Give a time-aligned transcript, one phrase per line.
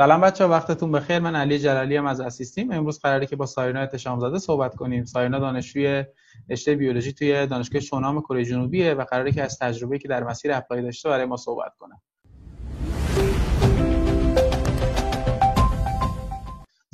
[0.00, 1.18] سلام بچه وقتتون بخیر.
[1.18, 2.72] من علی جلالی هم از اسیستیم.
[2.72, 5.04] امروز قراره که با ساینا اتشام زاده صحبت کنیم.
[5.04, 6.04] ساینا دانشجوی
[6.50, 10.52] رشته بیولوژی توی دانشگاه شونام کره جنوبیه و قراره که از تجربه که در مسیر
[10.52, 11.94] اپلای داشته برای ما صحبت کنه.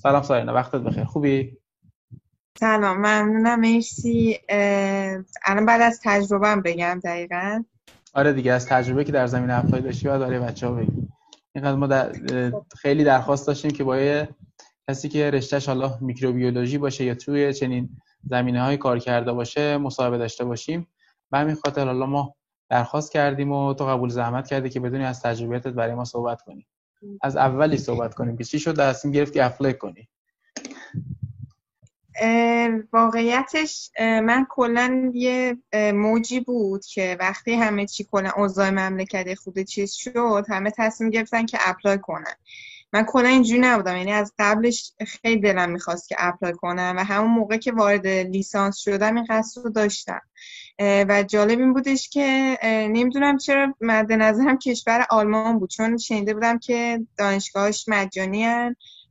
[0.03, 1.05] سلام ساینا وقتت بخیر.
[1.05, 1.57] خوبی؟
[2.59, 3.61] سلام ممنونم.
[3.61, 4.39] مرسی.
[5.47, 7.65] الان بعد از تجربه بگم دقیقا.
[8.15, 11.13] آره دیگه از تجربه که در زمینه apply داشتی و برای بچه‌ها بگیم
[11.57, 12.13] اینقدر ما در
[12.79, 14.27] خیلی درخواست داشتیم که با
[14.89, 17.89] کسی که رشتهش حالا میکروبیولوژی باشه یا توی چنین
[18.31, 20.89] زمینه های کار کرده باشه مصاحبه داشته باشیم.
[21.31, 22.35] به همین خاطر حالا ما
[22.71, 26.67] درخواست کردیم و تو قبول زحمت کردی که بدونی از تجربیاتت برای ما صحبت کنی.
[27.23, 30.09] از اولی صحبت کنیم که چی شد گرفتی apply کنی.
[32.93, 39.93] واقعیتش من کلا یه موجی بود که وقتی همه چی کلا اوضاع مملکت خود چیز
[39.93, 42.35] شد همه تصمیم گرفتن که apply کنن.
[42.93, 47.31] من کلا اینجوری نبودم یعنی از قبلش خیلی دلم می‌خواست که اپلای کنم و همون
[47.31, 50.21] موقع که وارد لیسانس شدم این قصد رو داشتم.
[50.79, 56.59] و جالب این بودش که نمی‌دونم چرا مد نظرم کشور آلمان بود چون شنیده بودم
[56.59, 58.47] که دانشگاهش مجانی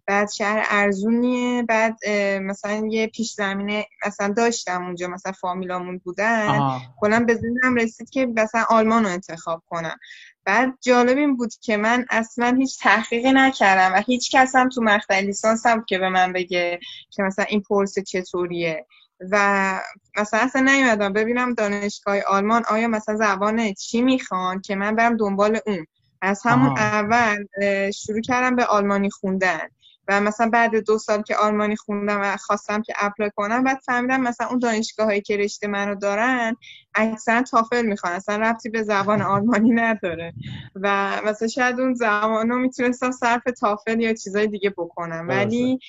[0.08, 1.98] بعد شهر ارزونیه بعد
[2.42, 6.60] مثلا یه پیش زمینه مثلا داشتم اونجا مثلا فامیلامون بودن.
[7.00, 9.98] کلا به ذهنم رسید که مثلا آلمان رو انتخاب کنم.
[10.46, 14.82] بعد جالب این بود که من اصلا هیچ تحقیقی نکردم و هیچ کس هم تو
[14.82, 18.86] مقطع لیسانس هم که به من بگه که مثلا این پرسه چطوریه.
[19.32, 19.82] و
[20.18, 25.60] مثلا اصلا نیومدم ببینم دانشگاه آلمان آیا مثلا زبان چی می‌خوان که من برم دنبال
[25.66, 25.86] اون.
[26.22, 27.46] از همون اول
[27.92, 29.70] شروع کردم به آلمانی خوندن.
[30.08, 34.22] و مثلا بعد دو سال که آلمانی خوندم و خواستم که اپلای کنم بعد فهمیدم
[34.22, 36.56] مثلا اون دانشگاه هایی که رشته منو دارن
[36.96, 38.14] اکثرا تافل می‌خوان.
[38.14, 40.34] اصلا ربطی به زبان آلمانی نداره.
[40.76, 45.26] و مثلا شاید اون زبان رو می‌تونستم صرف تافل یا چیزای دیگه بکنم.
[45.28, 45.80] ولی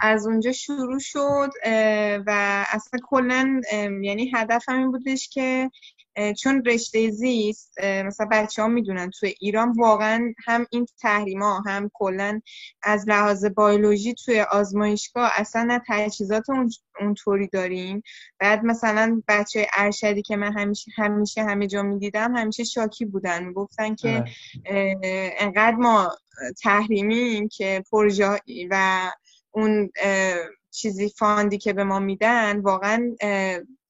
[0.00, 1.50] از اونجا شروع شد
[2.26, 3.60] و اصلا کلا
[4.02, 5.70] یعنی هدفم این بودش که
[6.38, 12.40] چون رشته زیست مثلا بچه ها می‌دونن توی ایران واقعا هم این تحریما هم کلا
[12.82, 16.44] از لحاظ بیولوژی توی آزمایشگاه اصلا نه تجهیزات
[17.00, 18.02] اونطوری داریم.
[18.38, 23.52] بعد مثلا بچه ارشدی که من همیشه همیشه همه جا می‌دیدم همیشه شاکی بودن.
[23.52, 24.24] گفتن که
[25.38, 26.16] انقدر ما
[26.62, 28.38] تحریمیم که پروژه
[28.70, 29.10] و
[29.50, 29.90] اون
[30.70, 33.16] چیزی فاندی که به ما میدن واقعا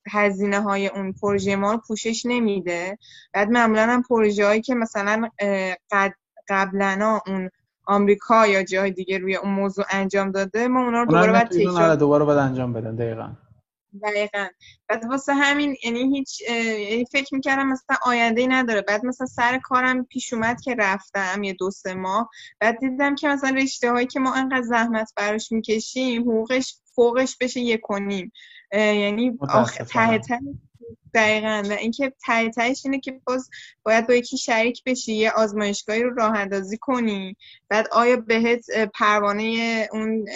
[0.08, 2.98] هزینه های اون پروژه ما رو پوشش نمیده.
[3.32, 5.28] بعد معمولا هم پروژه هایی که مثلا
[6.48, 7.50] قبلا اون
[7.86, 11.94] آمریکا یا جای دیگه روی اون موضوع انجام داده ما اونا رو دوباره باید تکرار
[11.96, 13.30] دوباره باید انجام بدن دقیقا.
[14.02, 14.46] دقیقا.
[14.88, 18.82] بعد واسه همین یعنی هیچ یعنی فکر می‌کردم مثلا آینده ای نداره.
[18.82, 22.30] بعد مثلا سر کارم پیش اومد که رفتم یه دو سه ماه.
[22.60, 27.60] بعد دیدم که مثلا رشته هایی که ما انقدر زحمت براش می‌کشیم حقوقش فوقش بشه
[27.60, 28.32] یک کنیم
[28.72, 29.38] یعنی
[29.92, 30.38] ته ته
[31.14, 31.62] دقیقا.
[31.70, 33.50] و اینکه ته تهش اینه که باز
[33.82, 37.36] باید با یکی شریک بشی یه آزمایشگاهی رو راه اندازی کنی.
[37.68, 38.64] بعد آیا بهت
[38.94, 40.28] پروانه اون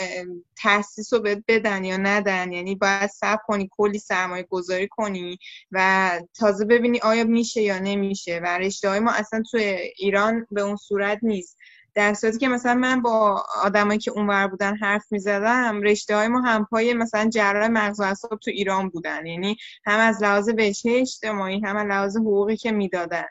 [0.62, 5.38] تاسیس رو بهت بدن یا ندن؟ یعنی باید صبر کنی کلی سرمایه گذاری کنی
[5.72, 8.40] و تازه ببینی آیا میشه یا نمیشه.
[8.44, 9.62] و رشته های ما اصلا توی
[9.96, 11.56] ایران به اون صورت نیست.
[11.94, 16.40] در صورتی که مثلا من با آدمایی که اونور بودن حرف می‌زدم رشته های ما
[16.40, 19.26] همپای مثلا جراح مغز و اعصاب تو ایران بودن.
[19.26, 19.56] یعنی
[19.86, 23.24] هم از لحاظ بهچه اجتماعی هم از لحاظ حقوقی که می‌دادن.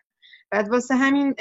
[0.51, 1.35] بعد واسه همین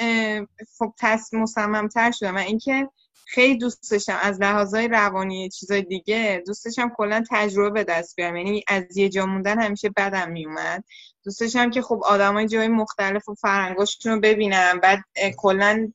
[0.77, 2.35] خب تصمیم مصممتر شدم.
[2.35, 2.89] و اینکه
[3.25, 8.35] خیلی دوست داشتم از لحاظای روانی چیزای دیگه دوست داشتم کلا تجربه به دست بیارم.
[8.35, 10.83] یعنی از یه جا موندن همیشه بدم میومد.
[11.23, 14.79] دوست داشتم که خب آدمای جای مختلف و فرهنگاشون رو ببینم.
[14.79, 14.99] بعد
[15.37, 15.91] کلا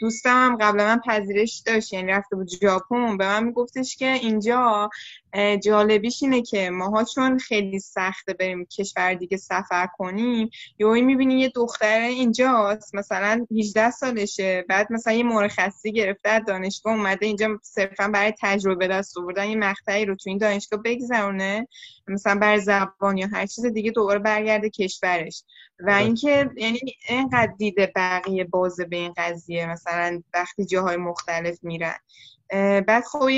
[0.00, 4.90] دوستم هم قبل من پذیرش داشت یعنی رفته بود ژاپن به من میگفتش که اینجا
[5.62, 11.48] جالبیش اینه که ماها چون خیلی سخته بریم کشور دیگه سفر کنیم یهو می‌بینی یه
[11.48, 18.08] دختره اینجاست مثلا 18 سالشه بعد مثلا یه مرخصی گرفته از دانشگاه اومده اینجا صرفا
[18.08, 21.68] برای تجربه دست آوردن یه مقطعی رو تو این دانشگاه بگذرونه
[22.08, 25.44] مثلا برای زبان یا هر چیز دیگه دوباره برگرده کشورش
[25.80, 25.90] و.
[25.90, 31.94] اینکه یعنی اینقدر دیده بقیه بازه به این قضیه مثلا وقتی جاهای مختلف میرن
[32.86, 33.28] بعد خب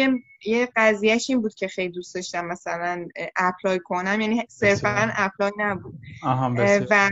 [0.46, 5.94] یه قضیهش این بود که خیلی دوست داشتم مثلا apply کنم یعنی صرفا apply نبود.
[6.90, 7.10] و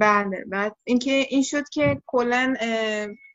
[0.00, 2.54] بله بعد اینکه این شد که کلا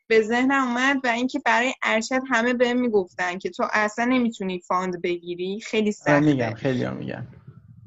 [0.06, 5.02] به ذهنم اومد و اینکه برای ارشد همه بهم می‌گفتن که تو اصلا نمی‌تونی fund
[5.02, 7.26] بگیری خیلی سخته میگم خیلی هم میگن.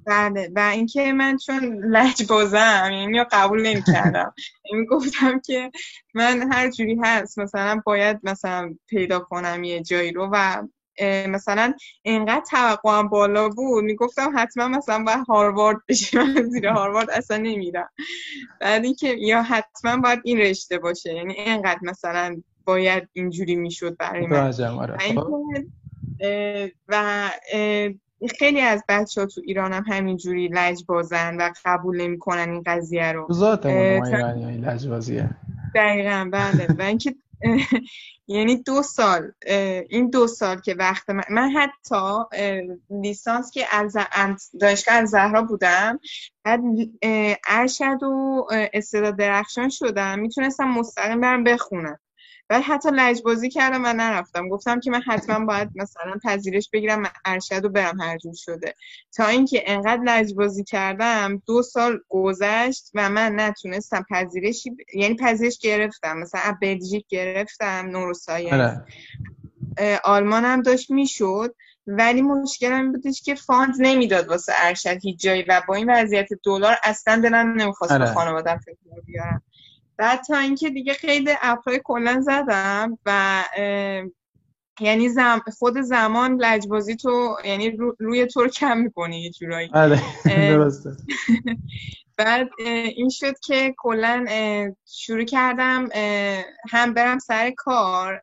[0.07, 0.51] بله.
[0.55, 4.33] و اینکه من چون لجبازم یعنی قبول نمی کردم
[4.71, 5.71] یعنی گفتم که
[6.13, 10.29] من هر جوری هست مثلا باید مثلا پیدا کنم یه جایی رو.
[10.33, 10.67] و
[11.27, 13.83] مثلا اینقدر توقعم بالا بود.
[13.83, 16.23] می‌گفتم حتما مثلا باید هاروارد بشه.
[16.23, 17.89] من زیر هاروارد اصلا نمیرم.
[18.61, 21.13] بعد اینکه یا حتما باید این رشته باشه.
[21.13, 24.53] یعنی اینقدر مثلا باید اینجوری می‌شد برای من.
[26.87, 27.29] و
[28.39, 33.27] خیلی از بچه ها تو ایران هم همینجوری لجبازن و قبول نمی‌کنن این قضیه رو.
[33.31, 35.29] ذات ایرانی لجبازیه.
[35.75, 36.67] دقیقا بله.
[36.79, 37.15] و اینکه
[38.27, 39.31] یعنی دو سال
[39.89, 41.95] این دو سال که وقت من, من حتی
[42.89, 43.97] لیسانس که از
[44.59, 45.99] دانشگاه از زهرا بودم
[46.43, 46.61] بعد
[47.47, 51.99] ارشد و استعداد درخشان شدم می‌تونستم مستقیم برم بخونم.
[52.49, 54.49] بعد حتی لجبازی کردم و نرفتم.
[54.49, 58.75] گفتم که من حتما باید مثلا پذیرش بگیرم من ارشد و برم هر جور شده.
[59.15, 66.17] تا اینکه انقدر لجبازی کردم دو سال گذشت و من نتونستم پذیرشی یعنی پذیرش گرفتم.
[66.17, 68.85] مثلا بلژیک گرفتم نوروساینس آره.
[70.03, 71.55] آلمان هم داشت می‌شد.
[71.89, 76.75] ولی مشکلم بودش که fund نمی‌داد واسه ارشد هیچ جایی و با این وضعیت دلار
[76.83, 78.13] اصلا دلم نمی‌خواست به آره.
[78.13, 79.41] خانوادم فشار بیارم.
[79.97, 83.43] بعد تا اینکه دیگه خیلی apply کلا زدم و
[84.79, 85.41] یعنی زم...
[85.57, 89.67] خود زمان لجبازی تو یعنی روی تو رو کم می‌کنه یه جورایی.
[89.67, 90.91] بله، درسته.
[92.17, 92.49] بعد
[92.95, 94.25] این شد که کلا
[94.85, 95.89] شروع کردم
[96.69, 98.21] هم برم سر کار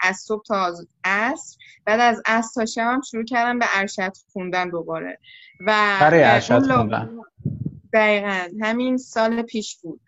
[0.00, 0.74] از صبح تا
[1.04, 1.56] عصر.
[1.84, 5.18] بعد از عصر تا شب هم شروع کردم به ارشد خوندن دوباره.
[5.60, 7.18] و برای ارشد خوندن.
[7.92, 10.00] دقیقا همین سال پیش بود.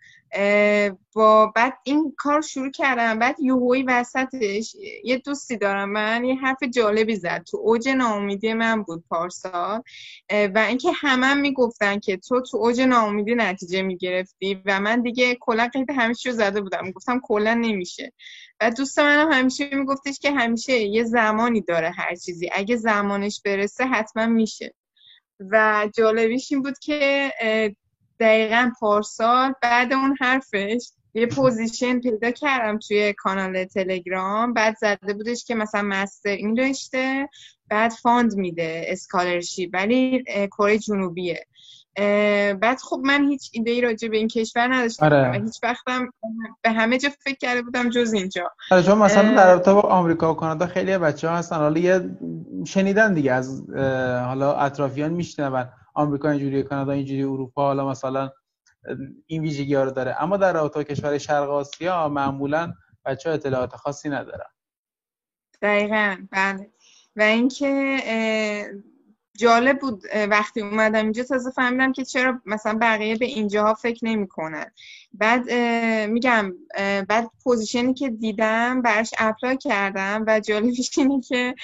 [1.13, 3.19] با بعد این کار شروع کردم.
[3.19, 7.43] بعد یوهوی وسطش یه دوستی دارم من یه حرف جالبی زد.
[7.51, 9.81] تو اوج ناامیدی من بود پارسال
[10.31, 15.37] و اینکه همه هم می‌گفتن که تو تو اوج ناامیدی نتیجه می‌گرفتی و من دیگه
[15.39, 16.91] کلا قید همیشه رو زده بودم.
[16.91, 18.13] گفتم کلا نمیشه.
[18.61, 22.49] و دوست منم همیشه میگفتش که همیشه یه زمانی داره هر چیزی.
[22.53, 24.73] اگه زمانش برسه حتما میشه.
[25.39, 27.31] و جالبیش این بود که
[28.19, 29.53] دقیقا پارسال.
[29.61, 34.53] بعد اون حرفش یه position پیدا کردم توی کانال تلگرام.
[34.53, 37.29] بعد زده بودش که مثلا master این رشته
[37.69, 40.23] بعد fund میده scholarship ولی
[40.57, 41.45] کره جنوبیه.
[42.61, 45.41] بعد خب من هیچ ایده ای راجع به این کشور نداشتم آره.
[45.45, 46.09] هیچ وقتم
[46.61, 48.51] به همه جا فکر کرده بودم جز اینجا.
[48.71, 51.55] آره چون مثلا در رابطه با آمریکا و کانادا خیلی بچه ها هستن.
[51.55, 52.09] حالا یه
[52.67, 53.69] شنیدن دیگه از
[54.25, 55.69] حالا اطرافیان میشنون.
[55.93, 58.31] آمریکا اینجوری کانادا اینجوری اروپا حالا مثلا
[59.25, 60.15] این ویژگی ها رو داره.
[60.19, 62.73] اما در رابطه کشور شرق آسیا معمولا
[63.05, 64.49] بچه ها اطلاعات خاصی ندارن.
[65.61, 66.69] دقیقا بله.
[67.15, 67.97] و اینکه
[69.37, 74.71] جالب بود وقتی اومدم اینجا تازه فهمیدم که چرا مثلا بقیه به اینجاها فکر نمی‌کنن.
[75.13, 75.51] بعد
[76.09, 76.53] میگم
[77.07, 81.55] بعد position ی که دیدم برش apply کردم و جالبش اینه که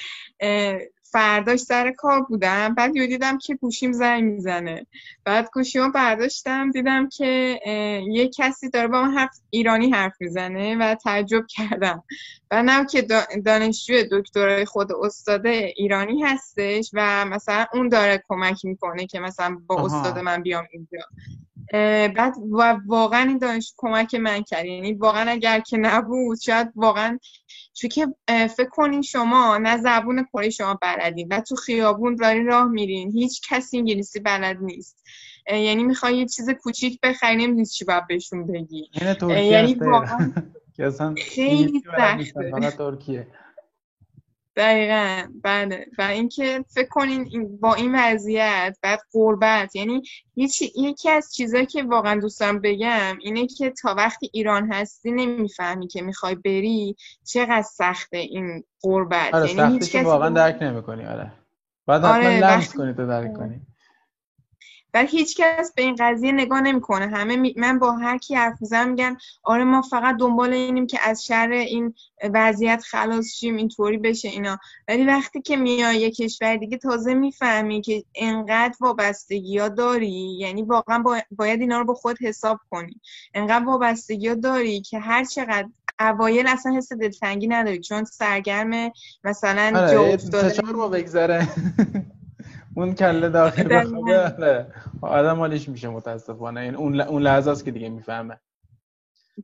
[1.04, 2.76] فرداش سر کار بودم.
[2.76, 4.88] بعد یهو دیدم که گوشیم زنگ می‌زنه.
[5.26, 7.60] بعد گوشیمو برداشتم دیدم که
[8.12, 12.04] یه کسی داره با من حرف ایرانی حرف می‌زنه و تعجب کردم.
[12.52, 13.08] و نگو که
[13.46, 19.86] دانشجو دکترای خود استاد ایرانی هستش و مثلا اون داره کمک می‌کنه که مثلا با
[19.86, 21.00] استاد من بیام اینجا.
[22.16, 22.34] بعد
[22.88, 24.66] واقعا این دانش کمک من کرد.
[24.66, 27.20] یعنی واقعا اگر که نبود شاید واقعا
[27.74, 28.08] چون که
[28.48, 33.12] فکر کنین شما نه زبون کره شما بلدین و تو خیابون دارین راه میرین.
[33.12, 35.04] هیچ کسی انگلیسی بلد نیست.
[35.48, 38.90] یعنی می‌خوای یه چیز کوچیک بخری نمی‌دونی چی باید بهشون بگی.
[39.30, 40.32] یعنی واقعا
[41.18, 43.28] خیلی سخته.
[44.56, 45.28] دقیقا.
[45.44, 50.02] بله و اینکه فکر کنین با این وضعیت بعد قربت یعنی
[50.76, 56.02] یکی از چیزایی که واقعا دوستم بگم اینه که تا وقتی ایران هستی نمی‌فهمی که
[56.02, 61.32] می‌خوای بری چقدر سخته این قربت آره یعنی هیچ کسی واقعا درک نمی‌کنی آره.
[61.88, 63.62] بعد حتما آره لمس کنی تو درک کنی.
[64.94, 67.08] و هیچ کس به این قضیه نگاه نمی‌کنه.
[67.08, 71.26] همه من با هر کی حرف می‌زنم میگن آره ما فقط دنبال اینیم که از
[71.26, 71.94] شر این
[72.34, 74.58] وضعیت خلاص شیم اینطوری بشه اینا.
[74.88, 80.38] ولی وقتی که میای یه کشور دیگه تازه می‌فهمی که انقدر وابستگی ها داری.
[80.40, 83.02] یعنی واقعا باید اینا رو با خود حساب کنی.
[83.34, 85.68] انقدر وابستگی ها داری که هر چقدر
[86.00, 87.80] اوایل اصلا حس دلتنگی نداری.
[87.80, 88.92] چون سرگرم
[89.24, 90.50] مثلا آره جا افتاده.
[92.76, 94.68] اون کله داخل بخوابه آره.
[95.02, 96.60] آدم حالش میشه متاسفانه.
[96.60, 98.40] این اون اون لحظه است که دیگه می‌فهمه.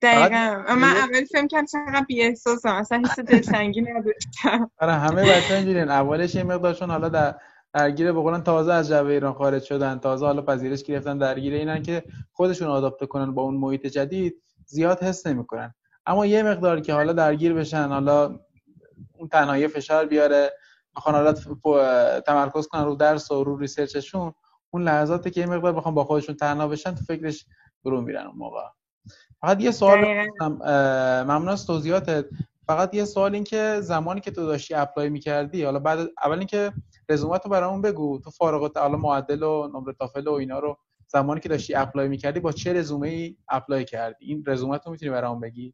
[0.02, 0.64] دقیقا.
[0.76, 4.72] من اول فهم کنم چقدر بی احساسم اصلا حس دلتنگی نداشتم.
[4.78, 5.90] آره همه بچه اینجورین.
[5.90, 7.36] اولش یه مقدار چون حالا در
[7.74, 10.00] درگیر به قولن تازه از جبهه ایران خارج شدن.
[10.00, 14.42] تازه حالا پذیرش گرفتن درگیر اینن که خودشون آداپته کنن با اون محیط جدید.
[14.66, 15.74] زیاد حس نمی‌کنن.
[16.06, 18.40] اما یه مقدار که حالا درگیر بشن حالا
[19.18, 20.54] اون تنهایی فشار بیاره.
[20.98, 21.34] بخوان حالا
[22.22, 24.34] تمرکز کنن رو درس و رو ریسرچشون
[24.70, 27.46] اون لحظاتی که یه مقدار بخوام با خودشون تنها بشن تو فکرش
[27.86, 28.62] برون میرن اون موقع.
[29.42, 30.06] فقط یه سوال
[31.24, 32.26] ممنون از توضیحاتت.
[32.68, 36.74] فقط یه سوال این که زمانی که تو داشتی اپلای می‌کردی حالا بعد اول اینکه
[37.10, 38.20] رزومت رو برامون بگو.
[38.20, 40.78] تو فارغ حالا معدل و نمره تافل و اینا رو
[41.08, 45.12] زمانی که داشتی apply می‌کردی با چه رزومه ای apply کردی؟ این رزومت رو می‌تونی
[45.12, 45.74] برامون بگی؟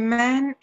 [0.00, 0.54] من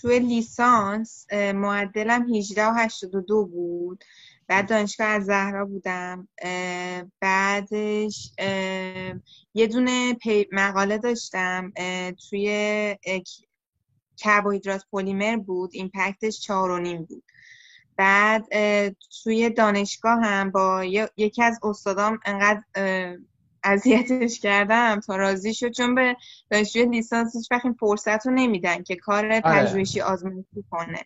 [0.00, 4.04] تو لیسانس معدلم 18 و 82 بود.
[4.48, 6.28] بعد دانشگاه الزهرا بودم.
[7.20, 8.32] بعدش
[9.54, 10.16] یه دونه
[10.52, 11.72] مقاله داشتم.
[12.30, 12.96] توی
[14.16, 15.70] کربوهیدرات پلیمر بود.
[15.72, 17.24] ایمپکتش چهار و نیم بود.
[17.96, 18.44] بعد
[19.22, 20.84] توی دانشگاه هم با
[21.16, 22.62] یکی از استادام انقدر
[23.64, 25.70] اذیتش کردم تا راضی شد.
[25.70, 26.16] چون به
[26.50, 29.40] دانشجوی لیسانس هیچ وقت این فرصت رو نمیدن که کار آره.
[29.40, 31.00] پژوهشی آزمایشی کنه.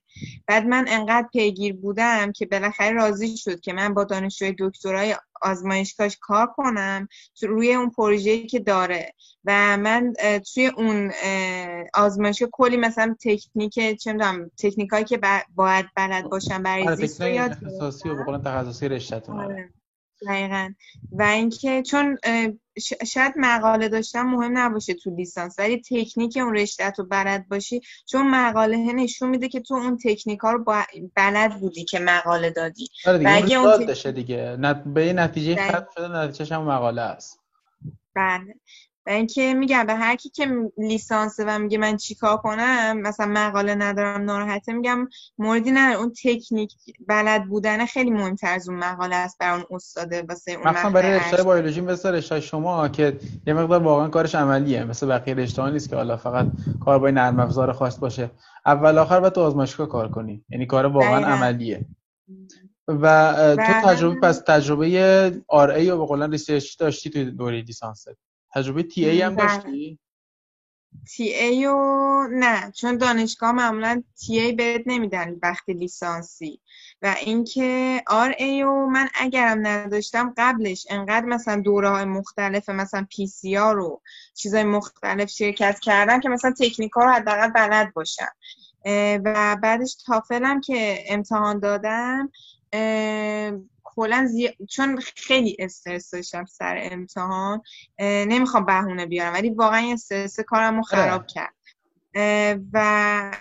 [0.46, 6.18] بعد من انقدر پیگیر بودم که بالاخره راضی شد که من با دانشجوی دکترای آزمایشگاهش
[6.20, 7.08] کار کنم
[7.42, 9.14] روی اون پروژه‌ای که داره.
[9.44, 10.12] و من
[10.54, 11.12] توی اون
[11.94, 15.20] آزمایشگاه کلی مثلا تکنیک چه می‌دونم تکنیکایی که
[15.54, 19.40] باید بلد باشم برای آره، زیست یاد اختصاصی و تخصصی رشتهتون.
[19.40, 19.70] آره.
[20.26, 20.72] دقیقا.
[21.12, 22.18] و اینکه چون
[23.06, 28.30] شاید مقاله داشتن مهم نباشه تو لیسانس ولی تکنیک اون رشته رو بلد باشی چون
[28.30, 30.64] مقاله نشون میده که تو اون تکنیک ها رو
[31.16, 32.88] بلد بودی که مقاله دادی.
[33.06, 34.06] آره دیگه اگه اون تک...
[34.06, 34.56] دیگه.
[34.86, 37.40] به نتیجه ختم شده نتیجهش هم مقاله است.
[38.14, 38.54] بله.
[39.08, 40.46] و اینکه میگم به هر کی که
[40.78, 45.98] لیسانسه و میگه من چیکار کنم مثلا مقاله ندارم ناراحته میگم موردی نداره.
[45.98, 46.72] اون تکنیک
[47.06, 51.18] بلد بودن خیلی مهمتر از اون مقاله است برای اون استاده واسه اون مثلا برای
[51.18, 54.84] رشته بیولوژی مثل رشته شما که یه مقدار واقعا کارش عملیه.
[54.84, 56.46] مثل بقیه رشته نیست که حالا فقط
[56.84, 58.30] کار با نرم افزار خاص باشه.
[58.66, 60.44] اول آخر باید تو آزمایشگاه کار کنی.
[60.48, 61.86] یعنی کار واقعا عملیه.
[62.88, 68.82] و تو تجربه پس تجربه RA و به قولا research داشتی تو دوره لیسانست؟ تجربه
[68.82, 69.98] TA هم داشتی؟
[71.16, 72.72] TA رو نه.
[72.76, 76.60] چون دانشگاه معمولا TA بهت نمیدن وقتی لیسانسی.
[77.02, 83.74] و اینکه RA رو من اگرم نداشتم قبلش انقدر مثلا دوره های مختلف مثلا PCR
[83.74, 84.02] و
[84.34, 88.32] چیزای مختلف شرکت کردم که مثلا تکنیکا رو حداقل بلد باشم.
[89.24, 92.30] و بعدش تافلم که امتحان دادم
[93.98, 94.50] کلا زی...
[94.70, 97.62] چون خیلی استرس داشتم سر امتحان
[98.00, 101.26] نمی‌خوام بهونه بیارم ولی واقعا استرس کارم رو خراب آره.
[101.26, 101.54] کرد
[102.72, 103.36] و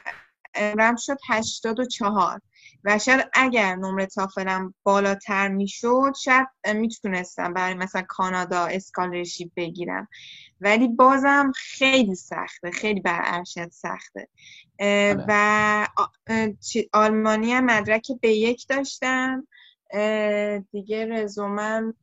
[0.55, 2.41] رم شد هشتاد و چهار.
[2.83, 10.07] و شاید اگر نمره تافلم بالاتر می‌شد شاید می‌تونستم برای مثلا کانادا اسکالرشیپ بگیرم.
[10.61, 14.27] ولی بازم خیلی سخته خیلی بر ارشد سخته.
[14.79, 15.25] آره.
[15.27, 15.87] و
[16.93, 19.47] آلمانی هم مدرک به یک داشتم.
[20.71, 21.93] دیگه رزومم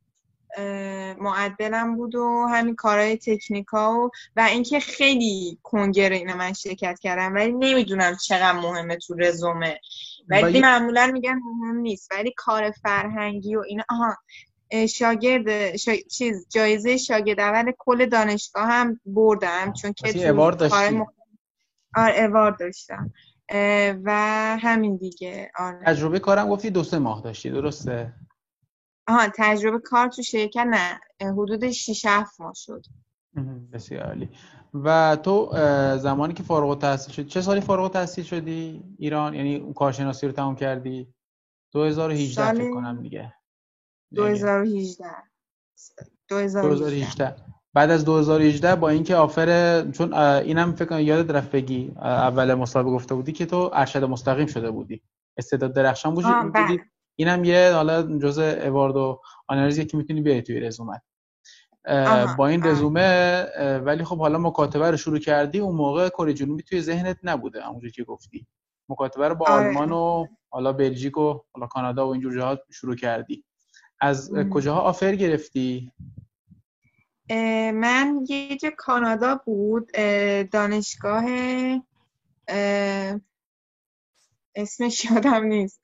[1.20, 7.34] معدلم بود و همین کارهای تکنیکا و و اینکه خیلی کنگره اینا من شرکت کردم
[7.34, 9.80] ولی نمی‌دونم چقدر مهمه تو رزومه.
[10.28, 14.16] ولی معمولا میگن مهم نیست ولی کار فرهنگی و اینا آها
[14.86, 15.76] شاگرد
[16.10, 21.08] چیز جایزه شاگرد اول کل دانشگاه هم بردم چون که تو کار مخ...
[21.96, 23.12] آره داشتم.
[24.04, 24.10] و
[24.60, 25.50] همین دیگه.
[25.58, 25.82] آره.
[25.86, 28.14] تجربه کارم گفتی دو سه ماه داشتی درسته؟
[29.08, 31.00] آها تجربه کار تو شرکت نه.
[31.32, 32.82] حدود 6 7 ماه شد.
[33.72, 34.28] بسیار عالی.
[34.74, 35.50] و تو
[35.98, 40.32] زمانی که فارغ التحصیل شدی چه سالی فارغ التحصیل شدی؟ ایران یعنی اون کارشناسی رو
[40.32, 41.14] تمام کردی؟
[41.72, 42.54] 2018 سال...
[42.54, 43.34] فکر کنم دیگه.
[44.14, 45.04] 2018
[46.28, 47.36] 2018
[47.74, 52.90] بعد از 2018 با اینکه آفر چون اینم فکر کنم یادت رفت بگی اول مصاحبه
[52.90, 55.02] گفته بودی که تو ارشد مستقیم شده بودی.
[55.36, 56.28] استعداد درخشان بودی.
[56.54, 56.78] بله.
[57.16, 61.02] اینم یه حالا جزء اوارد و آنالیزی که می‌تونی بیاری توی رزومت.
[62.38, 63.46] با این رزومه
[63.84, 67.92] ولی خب حالا مکاتبه رو شروع کردی اون موقع کره جنوبی توی ذهنت نبوده همونجوری
[67.92, 68.46] که گفتی.
[68.88, 69.68] مکاتبه رو با آره.
[69.68, 73.44] آلمان و حالا بلژیک و حالا کانادا و اینجور جاها شروع کردی.
[74.00, 75.92] از کجاها offer گرفتی؟
[77.74, 79.92] من یه جا کانادا بود
[80.50, 81.24] دانشگاه
[84.56, 85.80] اسمش یادم نیست.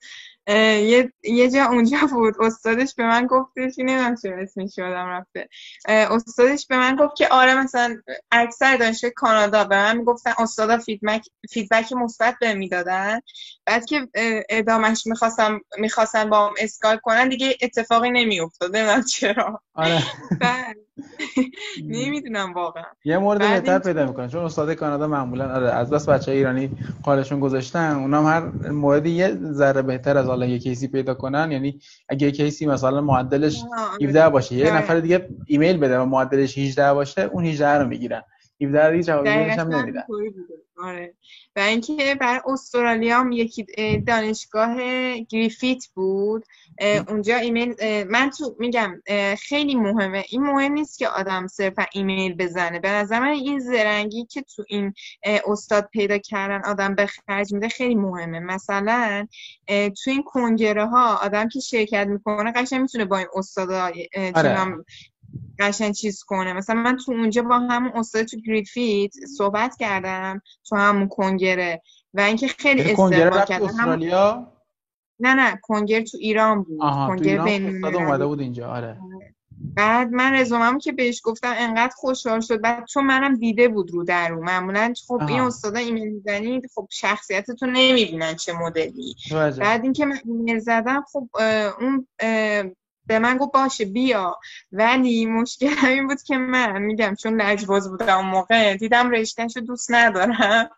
[0.47, 2.35] یه یه جا اونجا بود.
[2.39, 5.49] استادش به من گفتش نمی‌دونم چه اسمش یادم رفته.
[5.87, 7.97] استادش به من گفت که آره مثلا
[8.31, 9.63] اکثر دانشگاه کانادا.
[9.63, 13.19] به من می‌گفتن استادا feedback feedback مثبت به می‌دادن
[13.65, 14.07] بعد که
[14.49, 18.75] ادامش می‌خواستم می‌خواستن با هم اسکایپ کنن دیگه اتفاقی نمیافتاد.
[18.75, 19.61] نمی‌دونم چرا.
[19.73, 20.03] آره.
[21.87, 22.83] نمی‌دونم واقعا.
[23.05, 26.71] یه مورد بهتر پیدا می‌کنن چون استاد کانادا معمولا آره از بس بچه ایرانی
[27.03, 31.51] قالشون گذاشتن اونام هر موردی یه ذره بهتر از حالا یه case ی پیدا کنن
[31.51, 31.79] یعنی
[32.09, 33.63] اگه یه case ی مثلا معدلش
[34.03, 38.21] 17 باشه یه نفر دیگه ایمیل بده و معدلش 18 باشه اون 18 رو می‌گیرن.
[38.61, 40.03] 17 رو جواب هم نمیدن.
[40.77, 41.13] آره.
[41.55, 43.65] و اینکه برای استرالیا هم یکی
[44.07, 44.75] دانشگاه
[45.17, 46.45] گریفیت بود.
[47.07, 47.75] اونجا ایمیل
[48.09, 49.01] من تو میگم
[49.39, 50.23] خیلی مهمه.
[50.29, 52.79] این مهم نیست که آدم صرفا ایمیل بزنه.
[52.79, 54.93] به نظر من این زرنگی که تو این
[55.47, 58.39] استاد پیدا کردن آدم به خرج میده خیلی مهمه.
[58.39, 59.27] مثلا
[59.67, 64.75] تو این کنگره ها آدم که شرکت می‌کنه قشنگ می‌تونه با این استاد آره.
[65.59, 66.53] قشنگ چیز کنه.
[66.53, 71.81] مثلا من تو اونجا با همون استاد تو گریفیت صحبت کردم تو همون کنگره
[72.13, 74.51] و اینکه خیلی استقبال کردم استرالیا؟
[75.19, 76.79] نه نه کنگر تو ایران بود.
[76.79, 78.97] کنگر بین اومده بود اینجا آره.
[79.75, 82.61] بعد من رزومم که بهش گفتم انقدر خوشحال شد.
[82.61, 85.27] بعد چون منم دیده بود رو در رو معمولا خب آها.
[85.27, 89.15] این استادا ایمیل می‌زنید خب شخصیتتون نمی‌بینن چه مدلی.
[89.59, 91.29] بعد اینکه من ایمیل زدم خب
[91.79, 92.07] اون
[93.07, 94.39] به من گفت باشه بیا.
[94.71, 99.61] ولی مشکل این بود که من میگم چون لجباز بودم اون موقع دیدم رشتهش رو
[99.61, 100.69] دوست ندارم.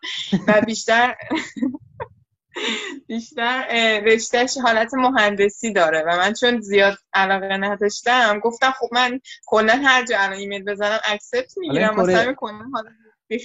[0.48, 1.14] و بیشتر
[3.08, 3.64] بیشتر
[4.04, 6.02] رشتهش حالت مهندسی داره.
[6.02, 10.98] و من چون زیاد علاقه نداشتم گفتم خب من کلا هر جا الان ایمیل بزنم
[11.04, 12.70] اکسپت می‌گیرم مثلا می‌کنم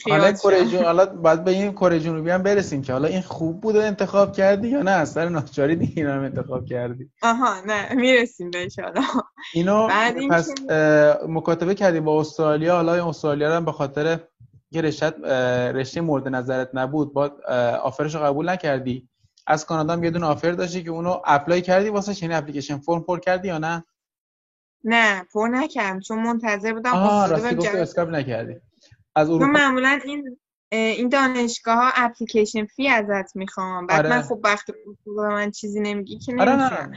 [0.09, 3.61] حالا کره جنوبی حالا بعد به این کره جنوبی هم برسیم که حالا این خوب
[3.61, 7.11] بود انتخاب کردی یا نه؟ از سر ناچاری دیگه اینا هم انتخاب کردی.
[7.21, 9.01] آها نه می‌رسیم به حالا
[9.53, 9.87] اینو
[10.29, 10.53] پس
[11.27, 12.75] مکاتبه کردی با استرالیا.
[12.75, 14.19] حالا این استرالیا هم به خاطر
[14.71, 15.09] یه رشته
[15.71, 17.31] رشته مورد نظرت نبود با
[17.83, 19.09] آفرش رو قبول نکردی؟
[19.47, 23.03] از کانادا هم یه دونه آفر داشتی که اونو اپلای کردی واسه یعنی اپلیکیشن؟ فرم
[23.03, 23.83] پر کردی یا نه؟
[24.83, 28.55] نه پر نکردم چون منتظر بودم آها راستی گفتی اسکاپ نکردی.
[29.19, 29.45] از اروپا.
[29.45, 30.37] معمولا این
[30.71, 34.09] این دانشگاه ها اپلیکیشن فی ازت می‌خوام بعد آره.
[34.09, 34.73] من خب وقتی
[35.15, 36.93] من چیزی نمیگی که نمیفهم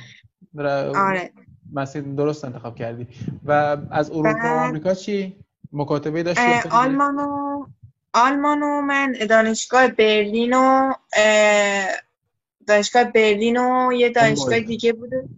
[0.58, 1.32] آره, آره.
[1.72, 3.06] مسیر درست انتخاب کردی.
[3.44, 5.36] و از اروپا و آمریکا چی؟
[5.72, 7.66] مکاتبه داشتی؟ آلمان و
[8.14, 10.92] آلمان و من دانشگاه برلین و
[12.66, 15.28] دانشگاه برلین و یه دانشگاه دیگه بوده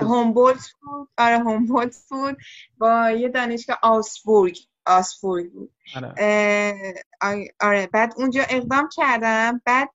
[0.00, 1.08] هومبولت بود.
[1.18, 2.36] آره هومبولت بود.
[2.78, 4.58] با یه دانشگاه آسبورگ.
[4.86, 6.14] آسفورد بود آره.
[7.60, 7.86] آره.
[7.92, 9.62] بعد اونجا اقدام کردم.
[9.64, 9.88] بعد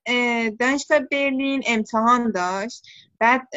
[0.59, 2.87] دانشگاه برلین امتحان داشت.
[3.21, 3.47] بعد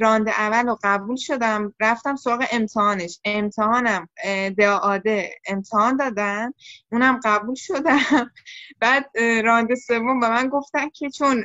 [0.00, 1.74] راند اول رو قبول شدم.
[1.80, 3.20] رفتم سراغ امتحانش.
[3.24, 4.08] امتحانم
[4.58, 6.54] دعاده امتحان دادم
[6.92, 8.30] اونم قبول شدم.
[8.80, 9.10] بعد
[9.44, 11.44] راند سوم به من گفتن که چون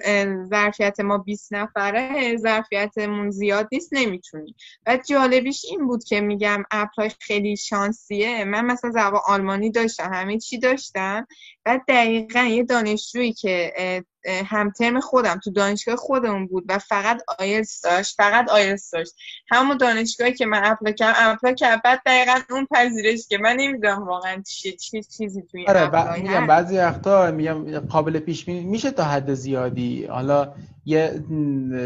[0.49, 4.55] ظرفیت ما 20 نفره ظرفیتمون زیاد نیست نمی‌تونی.
[4.85, 8.43] بعد جالبیش این بود که میگم apply خیلی شانسیه.
[8.43, 11.27] من مثلا زبان آلمانی داشتم همه چی داشتم.
[11.65, 13.73] بعد دقیقا یه دانشجویی که
[14.25, 19.13] هم ترم خودم تو دانشگاه خودمون بود و فقط آیلتس داشت فقط آیلتس داشت.
[19.51, 24.07] همون دانشگاهی که من apply کردم apply کردم بعد دقیقا اون پذیرش که من نمی‌دونم
[24.07, 29.03] واقعا چیه چی چیزی توی آره میگم بعضی وقتا میگم قابل پیش بینی میشه تا
[29.03, 30.05] حد زیادی.
[30.05, 30.53] حالا
[30.85, 31.23] یه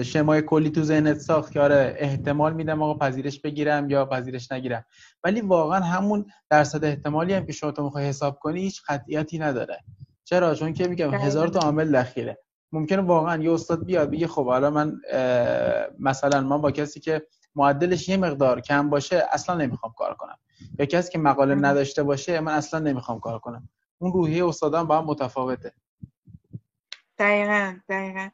[0.06, 4.86] شمای کلی تو ذهنت ساخت که آره احتمال میدم آقا پذیرش بگیرم یا پذیرش نگیرم.
[5.23, 9.84] ولی واقعا همون درصد احتمالی هم که شما تو می‌خوای حساب کنی هیچ قطعیتی نداره.
[10.30, 12.38] چرا؟ چون که میگم هزار تا عامل دخیله.
[12.72, 15.02] ممکنه واقعا یه استاد بیاد بگه خب حالا من
[16.00, 20.40] مثلا من با کسی که معدلش یه مقدار کم باشه اصلا نمی‌خوام کار کنم.
[20.80, 23.70] یا کسی که مقاله نداشته باشه من اصلا نمی‌خوام کار کنم.
[23.98, 25.74] اون روحیه استادان با هم متفاوته.
[27.18, 28.30] دقیقا دقیقا.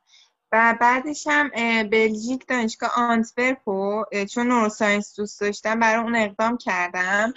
[0.53, 1.49] و بعدش هم
[1.89, 3.57] بلژیک دانشگاه آنتورپ
[4.25, 7.33] چون neuroscience دوست داشتم برای اون اقدام کردم.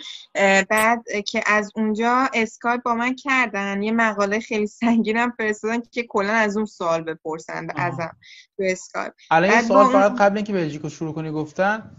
[0.70, 3.82] بعد که از اونجا اسکایپ با من کردن.
[3.82, 8.16] یه مقاله خیلی سنگینم فرستادن که کلا از اون سوال بپرسن ازم
[8.56, 9.12] تو اسکایپ.
[9.30, 11.90] الان این سوال فقط قبل اینکه بلژیک رو شروع کنی گفتن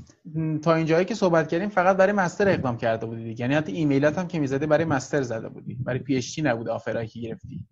[0.63, 4.27] تا اینجایی که صحبت کردیم فقط برای master اقدام کرده بودی یعنی حتی ایمیلات هم
[4.27, 5.75] که می‌زدی برای master زده بودی.
[5.75, 7.67] برای PhD نبود offer ایی که گرفتی.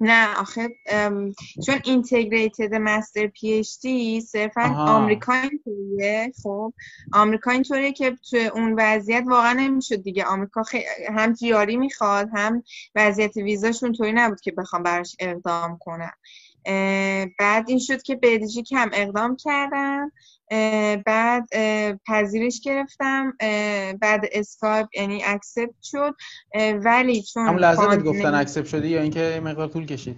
[0.00, 0.68] نه آخه
[1.66, 6.72] چون integrated master PhD صرفا آمریکا اینطوریه خب؟
[7.12, 10.24] آمریکا اینطوریه که تو اون وضعیت واقعا نمی‌شد دیگه.
[10.24, 10.62] آمریکا
[11.14, 12.62] هم GRE می‌خواد هم
[12.94, 16.12] وضعیت ویزاشون طوری نبود که بخوام براش اقدام کنم.
[17.38, 20.12] بعد این شد که بلژیک هم اقدام کردم
[21.06, 21.48] بعد
[22.06, 23.36] پذیرش گرفتم
[24.00, 26.14] بعد اسکایپ یعنی accept شد
[26.84, 30.16] ولی چون همون لحظه گفتن accept شدی یا اینکه مقدار طول کشید؟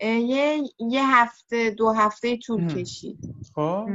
[0.00, 3.18] یه یه هفته دو هفته طول کشید.
[3.54, 3.88] خب.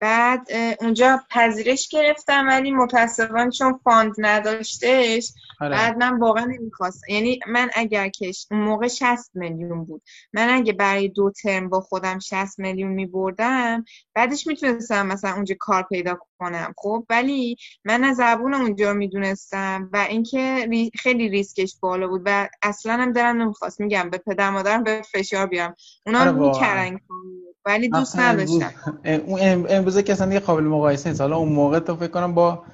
[0.00, 0.46] بعد
[0.80, 5.70] اونجا پذیرش گرفتم ولی متاسفانه چون fund نداشتش آره.
[5.70, 7.06] بعد من واقعا نمی‌خواستم.
[7.12, 10.02] یعنی من اگر کش اون موقع 60 میلیون بود.
[10.32, 15.82] من اگه برای دو ترم با خودم 60 میلیون میبردم بعدش می‌تونستم مثلا اونجا کار
[15.82, 16.74] پیدا کنم.
[16.78, 22.92] خب ولی من از زبون اونجا می‌دونستم و اینکه خیلی ریسکش بالا بود و اصلا
[22.92, 23.80] هم دارم نمی‌خواست.
[23.80, 25.74] میگم به پدر مادرم به فشار بیارم.
[26.06, 26.98] اونا آره می‌کردن
[27.64, 28.72] ولی دوست نداشتم.
[29.04, 31.20] اون امروزه که اصلا قابل مقایسه نیست.
[31.20, 32.64] حالا اون موقع تو فکر کنم با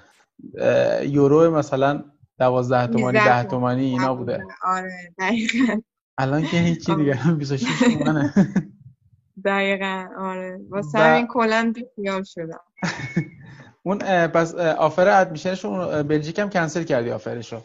[1.03, 2.05] یورو مثلا
[2.39, 4.45] دوازده تومانی ده تومانی اینا بوده.
[4.63, 5.81] آره دقیقا.
[6.19, 8.35] الان که هیچی دیگه 26 تومانه.
[9.45, 10.61] دقیقا آره.
[10.71, 12.61] واسه همین کلا بیخیال شدم.
[13.83, 15.67] اون پس آفر ادمیشنش
[16.09, 17.61] بلژیک هم کنسل کردی آفرشو.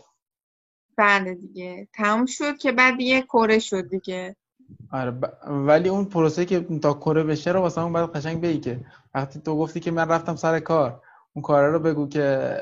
[0.97, 1.87] بله دیگه.
[1.93, 4.35] تموم شد که بعد دیگه کره شد دیگه.
[4.91, 5.13] آره
[5.47, 8.79] ولی اون پروسه که تا کره بشه رو واسه اون باید قشنگ بگی که
[9.13, 11.01] وقتی تو گفتی که من رفتم سر کار
[11.33, 12.57] اون کار رو بگو که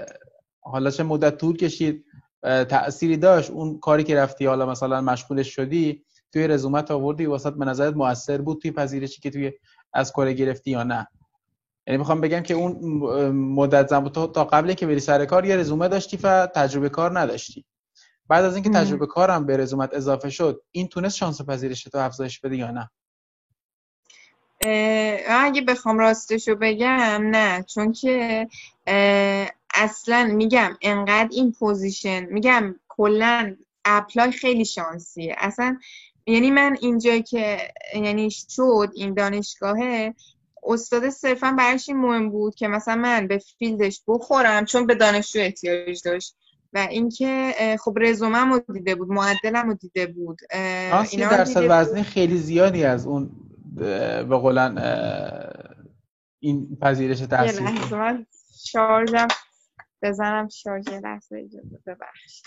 [0.62, 2.06] حالا چه مدت طول کشید
[2.44, 7.66] تأثیری داشت اون کاری که رفتی حالا مثلا مشغولش شدی توی رزومت آوردی واسط به
[7.66, 9.52] نظرت موثر بود توی پذیرشی که توی
[9.94, 11.08] از کره گرفتی یا نه؟
[11.88, 12.72] یعنی می‌خوام بگم که اون
[13.32, 17.66] مدت زمان تا قبل که بری سر کار یه رزومه داشتی و تجربه کار نداشتی.
[18.28, 22.40] بعد از اینکه تجربه کارم به رزومت اضافه شد این تونست شانس پذیرش تو افزایش
[22.40, 22.90] بده یا نه؟
[25.30, 27.64] اگه بخوام راستشو بگم نه.
[27.64, 28.48] چون که
[29.74, 33.56] اصلا میگم انقدر این position میگم کلا
[33.86, 35.36] apply خیلی شانسیه.
[35.38, 35.80] اصلا
[36.28, 37.58] یعنی من اینجا که
[37.96, 40.14] یعنی شد این دانشگاهه
[40.64, 45.40] استاد صرفا براش این مهم بود که مثلا من به فیلدش بخورم چون به دانشجو
[45.40, 46.36] احتیاج داشت.
[46.74, 50.40] و اینکه خب رزومم رو دیده بود معدلم رو دیده بود.
[50.52, 53.30] اینا درصد وزنی خیلی زیادی از اون
[54.28, 54.78] به قولن
[56.40, 57.86] این پذیرش تحصیل
[58.66, 59.28] شارژم
[60.02, 62.42] بزنم شارژ لحظه اجازه ببخش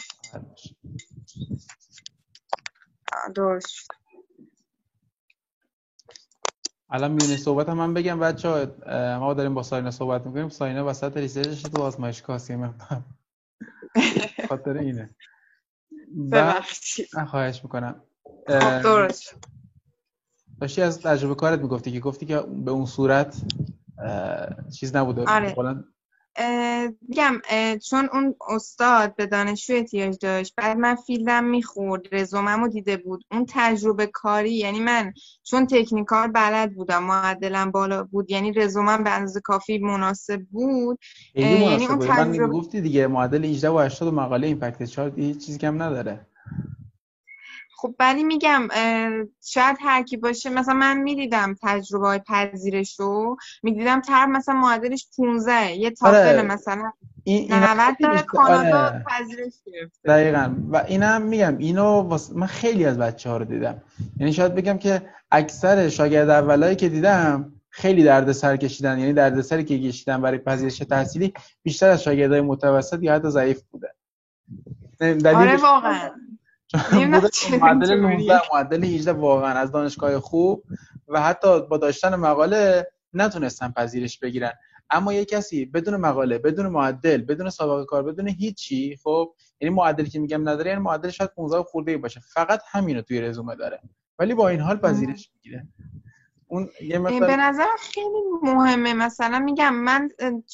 [3.34, 3.88] درست
[6.90, 8.66] الان میونه صحبت هم من بگم بچه ها
[9.18, 10.48] ما داریم با ساینا صحبت می‌کنیم.
[10.48, 13.02] ساینا وسط ریسرچش تو آزمایشگاه یه مقدار.
[14.48, 15.14] خاطر اینه.
[16.32, 17.08] ببخشید.
[17.30, 18.02] خواهش می‌کنم.
[18.48, 19.34] خب، درست.
[20.60, 23.36] داشتی از تجربه کارت می‌گفتی که گفتی که به اون صورت
[24.78, 25.24] چیز نبوده.
[25.24, 25.54] آره.
[27.08, 27.40] میگم
[27.90, 33.24] چون اون استاد به دانشجو احتیاج داشت بعد من فیلدم می‌خورد رزومم رو دیده بود.
[33.30, 39.10] اون تجربه کاری یعنی من چون تکنیکال بلد بودم معدلم بالا بود یعنی رزومم به
[39.10, 40.98] اندازه کافی مناسب بود
[41.34, 45.58] یعنی اون تجربه من گفتی دیگه معدل 18 و 80 مقاله ایمپکت چارت هیچ چیزی
[45.58, 46.26] کم نداره.
[47.78, 48.68] خب ولی میگم
[49.44, 53.36] شاید هر کی باشه مثلا من می‌دیدم تجربه های پذیرش رو.
[53.62, 56.42] می‌دیدم تر مثلا معادلش 15 یه تافل آره.
[56.42, 56.92] مثلا
[57.24, 59.04] این 90 داره کانادا آره.
[59.08, 60.08] پذیرش گرفته.
[60.08, 60.54] دقیقا.
[60.70, 63.82] و اینم میگم اینو من خیلی از بچه ها رو دیدم.
[64.20, 68.98] یعنی شاید بگم که اکثر شاگرد اولایی که دیدم خیلی درد سر کشیدن.
[68.98, 73.62] یعنی درد سری که کشیدن برای پذیرش تحصیلی بیشتر از شاگردای متوسط یا حتی ضعیف
[73.70, 73.94] بوده.
[75.00, 76.10] آره واقعا.
[77.60, 80.64] معدل 19 معدل 18 واقعا از دانشگاه خوب
[81.08, 84.52] و حتی با داشتن مقاله نتونستن پذیرش بگیرن.
[84.90, 90.10] اما یه کسی بدون مقاله بدون معدل بدون سابقه کار بدون هیچی خب یعنی معدلی
[90.10, 92.20] که میگم نداره یعنی معدل شاید 15 خورده باشه.
[92.20, 93.80] فقط همینو توی رزومه داره.
[94.18, 95.68] ولی با این حال پذیرش می‌گیره.
[96.46, 97.20] اون یه مقدار...
[97.20, 98.94] به نظر خیلی مهمه.
[98.94, 100.08] مثلا میگم من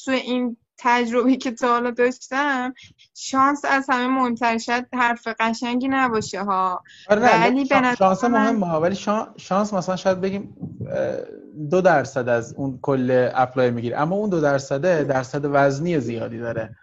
[0.05, 2.73] تو این تجربه که تا حالا داشتم
[3.15, 6.83] شانس از همه مهمتر شاید حرف قشنگی نباشه ها.
[7.09, 8.95] آره ولی شانس, شانس مهم ها ولی
[9.37, 10.55] شانس مثلا شاید بگیم
[11.69, 13.99] دو درصد از اون کل اپلای می‌گیره.
[14.01, 16.75] اما اون دو درصده درصد وزنی زیادی داره.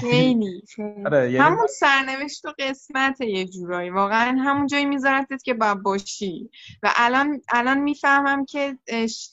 [0.00, 0.62] خیلی.
[1.06, 3.90] آره، یعنی همون سرنوشت و قسمت یه جورایی.
[3.90, 6.50] واقعا همون جایی میذارتت که باید باشی.
[6.82, 8.78] و الان الان می‌فهمم که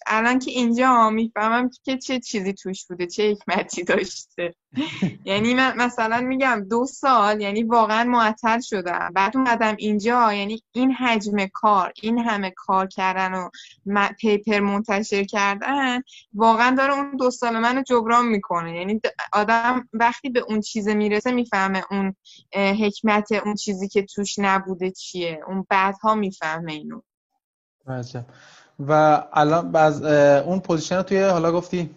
[0.08, 4.56] الان که اینجا می‌فهمم که چه چیزی توش بوده چه حکمتی داشته.
[5.26, 9.12] یعنی من مثلا میگم دو سال یعنی واقعا معطل شدم.
[9.16, 13.50] بعد اومدم اینجا یعنی این حجم کار این همه کار کردن و
[14.20, 16.02] پیپر منتشر کردن
[16.34, 18.78] واقعا داره اون دو سال منو جبران می‌کنه.
[18.78, 19.02] یعنی
[19.34, 22.16] آدم وقتی به اون چیز می‌رسه می‌فهمه اون
[22.54, 25.40] حکمت اون چیزی که توش نبوده چیه.
[25.48, 27.02] اون بعدها می‌فهمه اینو.
[28.80, 31.90] و الان باز اون position توی حالا گفتی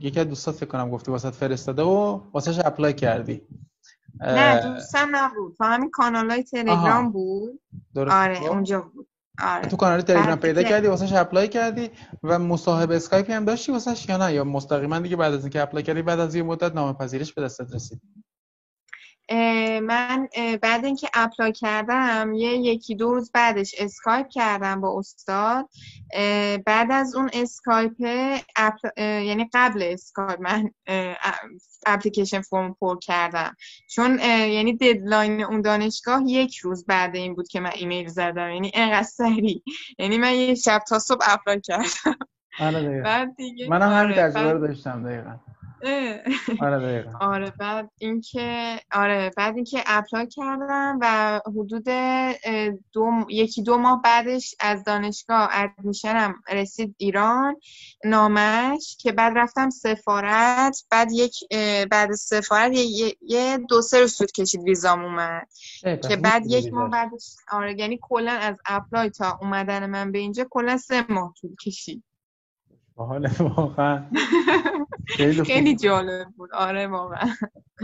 [0.00, 3.42] یکی از دوستات فکر کنم گفتی واسه فرستاده و واسهش apply کردی.
[4.20, 5.54] نه دوستم نبود.
[5.58, 7.60] تو همین کانال های تلگرام بود؟
[7.96, 8.50] آره خب.
[8.50, 9.08] اونجا بود.
[9.42, 9.66] آره.
[9.66, 11.90] تو کانال تلگرام پیدا کردی واسهش apply کردی
[12.22, 15.82] و مصاحبه اسکایپی هم داشتی واسهش یا نه؟ یا مستقیما دیگه بعد از اینکه apply
[15.82, 18.02] کردی بعد از یه مدت نامه پذیرش به دستت رسید؟
[19.82, 20.28] من
[20.62, 25.68] بعد اینکه apply کردم یه یکی دو روز بعدش اسکایپ کردم با استاد.
[26.66, 28.00] بعد از اون اسکایپ
[28.98, 30.70] یعنی قبل اسکایپ من
[31.86, 33.56] application form پر کردم.
[33.90, 38.50] چون یعنی deadline اون دانشگاه یک روز بعد این بود که من ایمیل زدم.
[38.50, 39.62] یعنی انقدر سریع.
[39.98, 42.16] یعنی من یه شب تا صبح apply کردم.
[42.60, 45.34] آره بعد دیگه منم همین آره، تجربه داشتم دقیقا.
[46.60, 51.84] آره آره بعد اینکه آره بعد اینکه apply کردم و حدود
[52.92, 57.56] دو یکی دو ماه بعدش از دانشگاه admission م رسید ایران
[58.04, 61.34] نامش که بعد رفتم سفارت بعد یک
[61.90, 65.48] بعد سفارت یه, یه دو سه روز طول کشید ویزام اومد.
[66.08, 70.46] که بعد یک ماه بعدش آره یعنی کلا از اپلای تا اومدن من به اینجا
[70.50, 72.02] کلا سه ماه طول کشید.
[72.96, 74.10] حال واقعا.
[75.46, 76.54] خیلی جالب بود.
[76.54, 77.28] آره واقعا.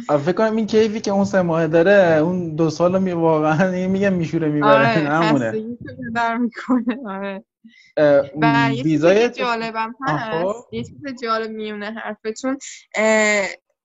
[0.06, 4.12] فکر کنم این کیفی که اون سه ماه داره اون دو سال می واقعا میگم
[4.12, 5.54] میشوره می‌بره آره
[6.14, 7.44] در می‌کنه آره.
[8.42, 10.66] و یه چیز جالبم هست.
[10.72, 12.58] یه چیز جالب میونه حرفتون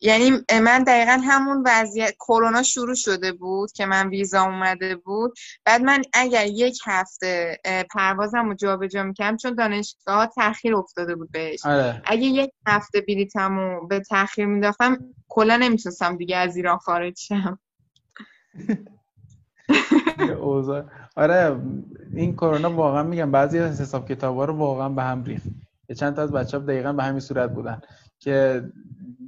[0.06, 0.32] یعنی
[0.64, 5.34] من دقیقا همون وضعیت کرونا شروع شده بود که من ویزا اومده بود.
[5.66, 7.58] بعد من اگر یک هفته
[7.94, 11.66] پروازم رو جابجا می‌کردم چون دانشگاه تاخیر افتاده بود بهش.
[11.66, 12.02] آره.
[12.06, 17.60] اگه یک هفته بلیتم رو به تاخیر میداختم کلا نمی‌تونستم دیگه از ایران خارج شم.
[21.16, 21.60] آره
[22.16, 25.48] این کرونا واقعا میگم بعضی از حساب کتاب رو واقعا به هم ریخت.
[25.98, 27.82] چند تا از بچه ها دقیقا به همین صورت بودن
[28.20, 28.64] که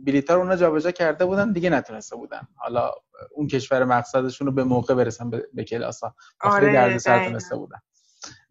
[0.06, 2.48] بلیط رو اونا جابجا کرده بودن دیگه نتونسته بودن.
[2.56, 2.92] حالا
[3.32, 7.56] اون کشور مقصدشون رو به موقع برسن به, به کلاس ها آره درد سر تونسته
[7.56, 7.78] بودن.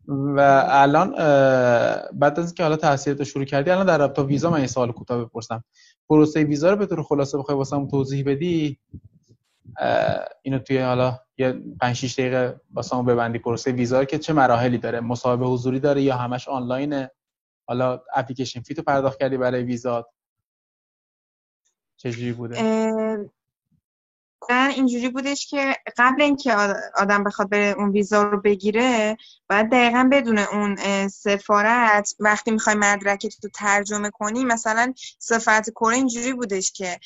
[0.09, 1.11] و الان
[2.13, 4.93] بعد از اینکه حالا تحصیلات رو شروع کردی الان در رابطه ویزا من یه سوال
[4.93, 5.65] کوتاه بپرسم.
[6.09, 8.79] پروسه ویزا رو به طور خلاصه بخوای واسم توضیح بدی؟
[10.43, 13.39] اینو توی حالا یه 5 6 دقیقه واسمون ببندی.
[13.39, 17.11] پروسه ویزا که چه مراحلی داره؟ مصاحبه حضوری داره یا همش آنلاینه؟
[17.67, 19.65] حالا اپلیکیشن فیتو پرداخت کردی برای
[22.05, 22.69] ویزات چجوری بوده
[24.51, 26.55] من اینجوری بودش که قبل اینکه
[26.97, 29.17] آدم بخواد بره اون ویزا رو بگیره
[29.51, 30.77] باید دقیقا بدون اون
[31.09, 36.99] سفارت وقتی می‌خوای مدرکت رو ترجمه کنی مثلا سفارت کره اینجوری بودش که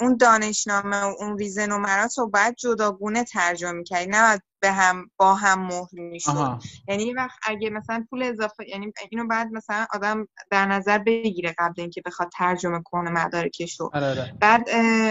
[0.00, 5.34] اون دانشنامه و اون ویزه نمرات رو باید جداگونه ترجمه کردی نه به هم با
[5.34, 6.58] هم مهر می‌شد.
[6.88, 11.80] یعنی وقت اگه مثلا پول اضافه یعنی اینو بعد مثلا آدم در نظر بگیره قبل
[11.80, 13.90] اینکه بخواد ترجمه کنه مدارکش رو.
[13.94, 14.34] آره، آره.
[14.40, 14.68] بعد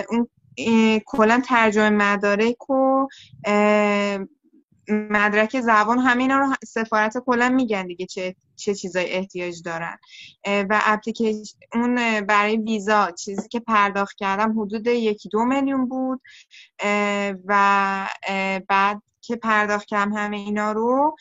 [0.09, 0.29] اون
[1.05, 3.07] کلا ترجمه مدارک و
[4.89, 9.97] مدرک زبان همه اینا رو سفارت کلا میگن دیگه چه چه چیزای احتیاج دارن.
[10.45, 16.21] و اپلیکیشن اون برای ویزا چیزی که پرداخت کردم حدود یکی دو میلیون بود.
[17.45, 18.07] و
[18.67, 21.15] بعد که پرداخت کردم همه اینا رو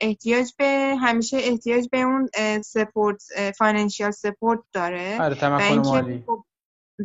[0.00, 2.28] احتیاج به همیشه احتیاج به اون
[2.64, 3.22] support
[3.58, 5.18] financial support داره.
[5.20, 6.24] آره مالی.
[6.26, 6.44] خب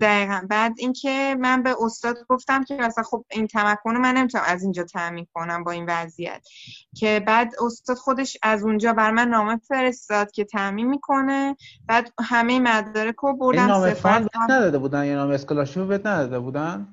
[0.01, 0.41] دقیقا.
[0.49, 4.83] بعد اینکه من به استاد گفتم که مثلا خب این تمکن من نمی‌تونم از اینجا
[4.83, 6.47] تامین کنم با این وضعیت.
[6.95, 11.55] که بعد استاد خودش از اونجا برا من نامه فرستاد که تامین می‌کنه.
[11.87, 16.39] بعد همه مدارک رو بردم این نامه fund نداده بودن؟ یا نامه scholarship بهت نداده
[16.39, 16.87] بودن؟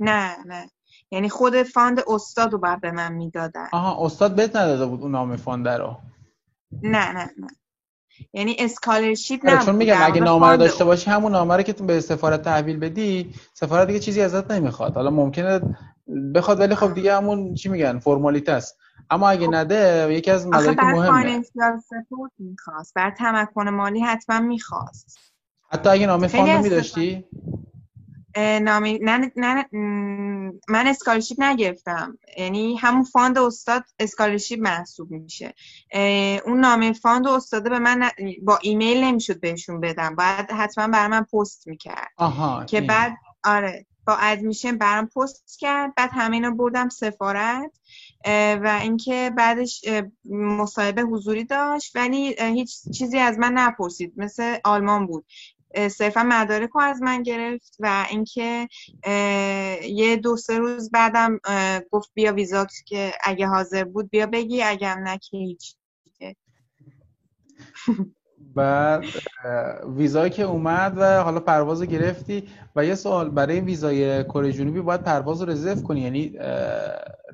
[0.00, 0.70] نه نه.
[1.10, 3.68] یعنی خود fund استاد رو بعد به من می‌دادن.
[3.72, 5.96] آها استاد بهت نداده بود اون نامه fund رو؟
[6.82, 7.48] نه نه نه.
[8.32, 12.00] یعنی scholarship نه چون میگم اگه نامه رو داشته باشی همون نامه رو که به
[12.00, 14.94] سفارت تحویل بدی سفارت دیگه چیزی ازت نمی‌خواد.
[14.94, 15.60] حالا ممکنه
[16.34, 18.78] بخواد ولی خب دیگه همون چی میگن فرمالیته است.
[19.10, 19.54] اما اگه خب.
[19.54, 21.42] نده یکی از مدارک مهمه.
[22.38, 22.94] می‌خواست.
[22.94, 25.18] برا تمکن مالی حتما می‌خواست.
[25.70, 27.24] حتی اگه نامه fund میداشتی؟
[28.36, 29.66] نامی نه, نه
[30.68, 32.18] من scholarship نگرفتم.
[32.38, 35.54] یعنی همون fund استاد scholarship محسوب میشه.
[36.46, 38.10] اون نامه fund استاده به من
[38.42, 40.14] با ایمیل نمی‌شد بهشون بدم.
[40.14, 42.10] باید حتما برای من پست می‌کرد.
[42.16, 45.94] آها که بعد آره با admission برام پست کرد.
[45.94, 47.70] بعد همه اینا بردم سفارت.
[48.62, 49.84] و اینکه بعدش
[50.30, 51.96] مصاحبه حضوری داشت.
[51.96, 54.12] ولی هیچ چیزی از من نپرسید.
[54.16, 55.24] مثل آلمان بود.
[55.90, 58.68] صرفا مدارک رو از من گرفت و اینکه
[59.88, 61.38] یه دو سه روز بعدم
[61.90, 65.76] گفت بیا ویزات که اگه حاضر بود بیا بگی اگه نه هیچ.
[68.54, 69.04] بعد
[69.96, 75.02] ویزایی که اومد و حالا پرواز گرفتی و یه سوال برای ویزای کره جنوبی باید
[75.02, 76.38] پرواز رو رزرو کنی؟ یعنی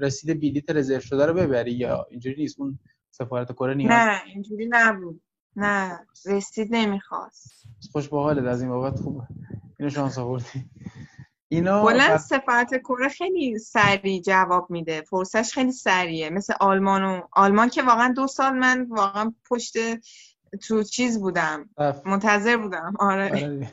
[0.01, 2.79] رسید بلیت رزرو شده رو ببری یا اینجوری نیست؟ اون
[3.11, 5.21] سفارت کره نیاز؟ نه اینجوری نبود.
[5.59, 7.65] نه رسید نمی‌خواست.
[7.93, 9.25] خوش به از این بابت خوبه.
[9.79, 10.71] اینو شانس آوردی.
[11.49, 15.01] اینا کلا سفارت کره خیلی سریع جواب میده.
[15.01, 16.31] فرصش خیلی سریعه.
[16.31, 19.77] مثل آلمان و آلمان که واقعا دو سال من واقعا پشت
[20.69, 21.71] تو چیز بودم.
[22.05, 22.95] منتظر بودم.
[22.99, 23.71] آره, آره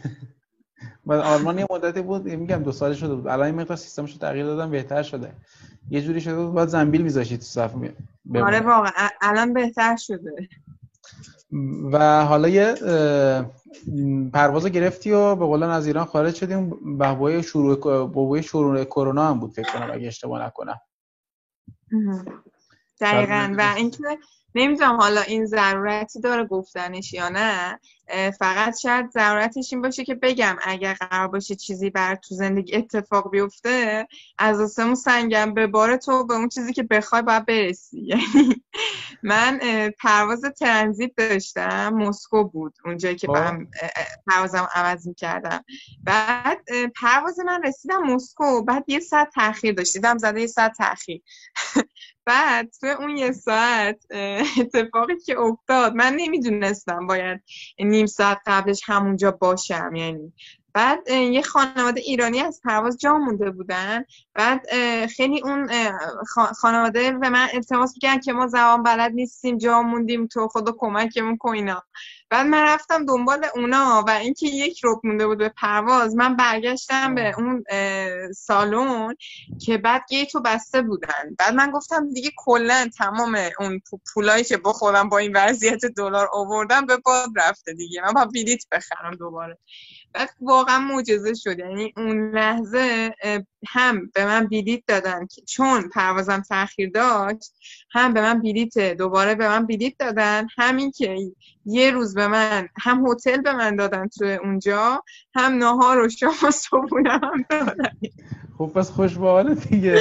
[1.05, 3.27] بعد آلمان یه مدتی بود میگم دو سال شده بود.
[3.27, 5.31] الان مقدار سیستمش رو تغییر دادم بهتر شده.
[5.89, 7.75] یه جوری شده بود باید زنبیل میذاشید تو صف
[8.35, 9.09] آره واقعا.
[9.21, 10.49] الان بهتر شده.
[11.91, 12.75] و حالا یه
[14.33, 16.69] پرواز گرفتی و به قولن از ایران خارج شدیم.
[16.97, 20.79] بابای شروع بابای شروع کرونا هم بود فکر کنم اگه اشتباه نکنم.
[23.01, 23.55] دقیقا.
[23.57, 23.97] و اینکه
[24.55, 27.79] نمی‌دونم حالا این ضرورتی داره گفتنش یا نه
[28.39, 33.31] فقط شاید ضرورتش این باشه که بگم اگر قرار باشه چیزی بر تو زندگی اتفاق
[33.31, 38.01] بیفته از آسمون سنگم به بار تو به اون چیزی که بخوای باید برسی.
[38.11, 38.63] یعنی
[39.23, 39.59] من
[39.99, 43.67] پرواز ترنزیت داشتم مسکو بود اونجایی که برم
[44.27, 45.63] پروازم عوض می‌کردم.
[46.03, 46.59] بعد
[47.01, 51.21] پرواز من رسیدم مسکو بعد یه ساعت تاخیر داشتیدم زده یه ساعت تاخیر.
[52.25, 54.05] بعد تو اون یه ساعت
[54.59, 55.93] اتفاقی که افتاد.
[55.93, 57.41] من نمی‌دونستم باید
[57.79, 59.91] نیم ساعت قبلش همونجا باشم.
[59.95, 60.33] یعنی
[60.75, 64.05] بعد یه خانواده ایرانی از پرواز جا مونده بودن.
[64.33, 64.61] بعد
[65.07, 65.69] خیلی اون
[66.61, 71.37] خانواده به من التماس می‌کردن که ما زبان بلد نیستیم جا موندیم تو خدا کمکمون
[71.37, 71.83] کن اینا.
[72.29, 77.15] بعد من رفتم دنبال اونا و اینکه یک روب مونده بود به پرواز من برگشتم
[77.15, 77.63] به اون
[78.33, 79.15] سالن
[79.65, 81.35] که بعد گیتو بسته بودن.
[81.39, 83.81] بعد من گفتم دیگه کلا تمام اون
[84.13, 88.01] پولایی که با خودم با این وضعیت دلار آوردم به باد رفته دیگه.
[88.01, 89.57] من با بلیت بخرم دوباره.
[90.41, 91.59] واقعا معجزه شد.
[91.59, 93.13] یعنی اون لحظه
[93.67, 97.53] هم به من بلیت دادن که چون پروازم تاخیر داشت
[97.91, 101.17] هم به من بلیت دوباره به من بلیت دادن همین که
[101.65, 105.03] یه روز به من هم هتل به من دادن تو اونجا
[105.35, 107.89] هم نهار و شام و صبحونه هم دادن.
[108.57, 109.17] خب پس خوش
[109.69, 109.99] دیگه.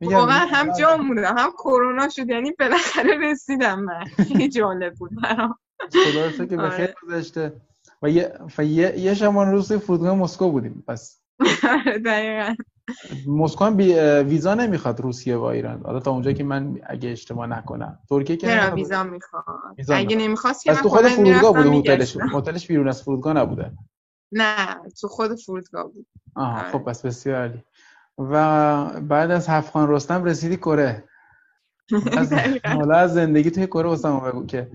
[0.00, 4.04] واقعا هم جا مونده هم کرونا شد یعنی بالاخره رسیدم من.
[4.28, 5.58] خیلی جالب بود برام.
[5.90, 6.94] خدا که به خیر آره.
[7.02, 7.52] گذشته.
[8.02, 12.54] و یه یه, یه شمان روز فرودگاه مسکو بودیم پس آره، دقیقا.
[13.26, 13.76] مسکو هم
[14.28, 15.82] ویزا نمی‌خواد روسیه و ایران.
[15.84, 17.98] حالا تا اونجا که من اگه اشتباه نکنم.
[18.08, 19.44] ترکیه که چرا ویزا می‌خواد؟
[19.88, 23.72] اگه نمی‌خواست که تو خود فرودگاه بوده هتلش هتلش بیرون از فرودگاه نبوده.
[24.32, 26.06] نه تو خود فرودگاه بود.
[26.34, 27.62] آها خب پس بسیار عالی.
[28.20, 31.04] و بعد از هفخان رستم رسیدی کره.
[32.16, 32.32] از
[32.78, 34.70] حالا از زندگی توی کره واسم بگو که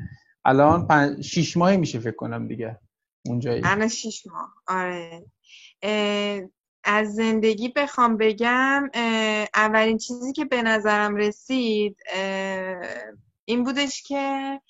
[0.46, 1.22] الان پن...
[1.22, 2.80] شیش ماهی میشه فکر کنم دیگه
[3.26, 3.62] اونجایی.
[3.66, 4.54] الان شیش ماه.
[4.68, 5.26] آره.
[6.84, 8.90] از زندگی بخوام بگم
[9.56, 11.98] اولین چیزی که به نظرم رسید
[13.46, 14.62] این بودش که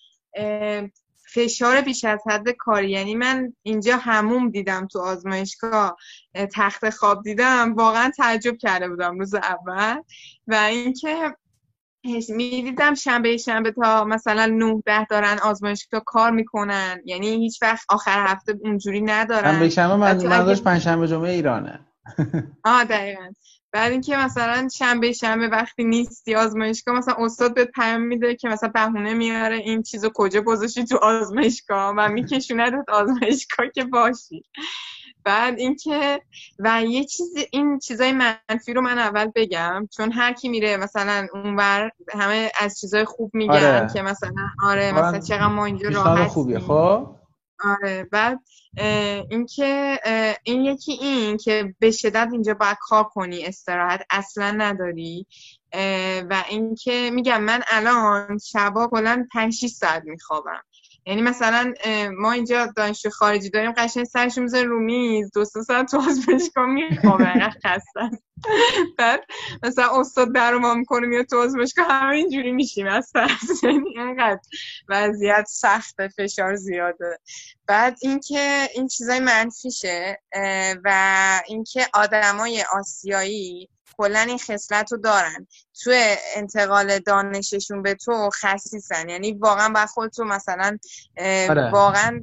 [1.36, 5.98] فشار بیش از حد کاری یعنی من اینجا هموم دیدم تو آزمایشگاه
[6.54, 10.02] تخت خواب دیدم واقعا تعجب کرده بودم روز اول.
[10.48, 11.36] و اینکه
[12.30, 17.02] می‌دیدم شنبه شنبه تا مثلا نه ده دارن آزمایشگاه کار می‌کنن.
[17.06, 19.52] یعنی هیچ وقت آخر هفته اونجوری ندارن.
[19.52, 20.56] شنبه شنبه من اگه...
[20.56, 21.80] پنجشنبه جمعه ایرانه؟
[22.63, 23.34] آه دقیقا.
[23.75, 28.69] بعد اینکه مثلا شنبه شنبه وقتی نیستی آزمایشگاه مثلا استاد به پیام میده که مثلا
[28.69, 34.43] بهونه میاره این چیزو کجا گذاشتی تو آزمایشگاه؟ و میکشوندت آزمایشگاه که باشی.
[35.23, 36.21] بعد اینکه
[36.59, 39.88] و یه چیز این چیزای منفی رو من اول بگم.
[39.97, 43.89] چون هر کی میره مثلا اونور همه از چیزای خوب میگن آره.
[43.93, 47.15] که مثلا آره مثلا چقدر ما اینجا راحت خوبیه خب؟
[47.63, 48.39] آره بعد
[49.30, 50.00] اینکه
[50.44, 55.28] این یکی این که به شدت اینجا باید کار کنی استراحت اصلا نداری
[56.30, 60.62] و اینکه میگم من الان شبا کلا 5 ساعت میخوابم.
[61.06, 61.74] یعنی مثلا
[62.18, 66.66] ما اینجا دانشجو خارجی داریم قشنگ سرشون می‌ذاره رو میز دو سه ساعت تو آزمایشگاه
[66.66, 67.34] میخوابه
[67.66, 68.20] خسته
[68.98, 69.24] بعد
[69.64, 73.32] مثلا استاد در ما می‌کنه میاد تو آزمایشگاه همه اینجوری میشیم از ترس
[73.64, 74.41] یعنی اینقدر
[74.89, 77.20] وضعیت سخت فشار زیاده
[77.68, 80.22] بعد اینکه این چیزای منفیشه
[80.84, 85.48] و اینکه آدمای آسیایی کلا این خصلت رو دارن
[85.84, 85.91] تو
[86.36, 90.78] انتقال دانششون به تو خصیصن یعنی واقعا با خودتو مثلا
[91.50, 91.72] آره.
[91.72, 92.22] واقعا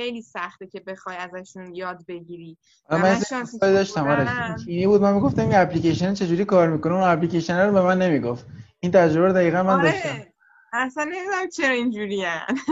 [0.00, 2.56] خیلی سخته که بخوای ازشون یاد بگیری.
[2.90, 3.20] من
[3.60, 5.02] داشتم آره بود.
[5.02, 8.46] من می‌گفتم این اپلیکیشن چجوری کار می‌کنه؟ اون اپلیکیشن رو به من نمی‌گفت.
[8.80, 9.92] این تجربه رو دقیقا من آره.
[9.92, 10.29] داشتم.
[10.72, 12.24] اصلا نمی‌دونم چرا اینجوری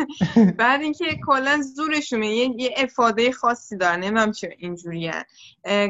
[0.59, 5.11] بعد اینکه کلا زورشونه یه, یه افاده خاصی دارن نمی‌دونم چرا اینجوری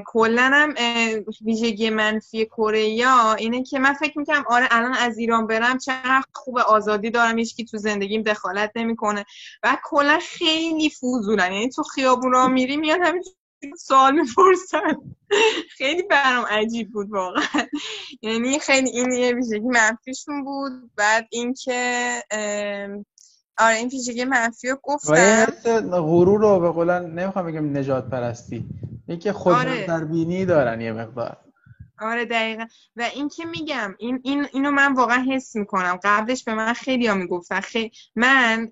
[0.06, 0.74] کلا هم
[1.44, 2.78] ویژگی منفی کره
[3.38, 7.64] اینه که من فکر می‌کنم آره الان از ایران برم چقدر خوب آزادی دارم هیچکی
[7.64, 9.24] تو زندگیم دخالت نمی‌کنه.
[9.62, 13.22] و کلا خیلی فوزولن یعنی تو خیابون را میری میاد همین
[13.78, 14.96] سوال می‌پرسن.
[15.70, 17.42] خیلی برام عجیب بود واقعا.
[18.22, 20.72] یعنی خیلی این یه ویژگی منفیشون بود.
[20.96, 22.22] بعد اینکه
[23.58, 25.46] آره این ویژگی منفی رو گفتم
[25.90, 28.66] غرور رو به قولن نمی‌خوام بگم نجات پرستی
[29.08, 30.44] اینکه خود آره.
[30.44, 31.36] دارن یه مقدار.
[32.00, 32.66] آره دقیقا.
[32.96, 35.98] و این که میگم این, این اینو من واقعا حس می‌کنم.
[36.04, 37.60] قبلش به من خیلی ها می‌گفتن.
[37.60, 38.70] خیلی من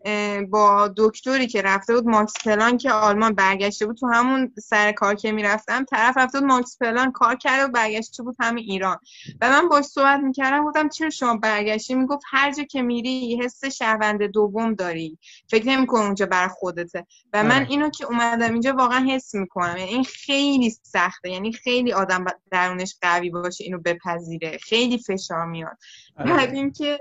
[0.50, 5.14] با دکتری که رفته بود ماکس پلان که آلمان برگشته بود تو همون سر کار
[5.14, 8.98] که می‌رفتم طرف رفته بود ماکس پلان کار کرده و برگشته بود همین ایران.
[9.40, 13.64] و من باش صحبت می‌کردم گفتم چرا شما برگشتی؟ می‌گفت هر جا که میری حس
[13.64, 15.18] شهروند دوم داری.
[15.50, 17.06] فکر نمیکن اونجا بر خودته.
[17.32, 17.66] و من آره.
[17.70, 19.76] اینو که اومدم اینجا واقعا حس می‌کنم.
[19.76, 21.30] یعنی این خیلی سخته.
[21.30, 24.58] یعنی خیلی آدم درونش قوی باشه اینو بپذیره.
[24.58, 25.76] خیلی فشار میاد.
[26.16, 26.30] آره.
[26.30, 26.98] بعد اینکه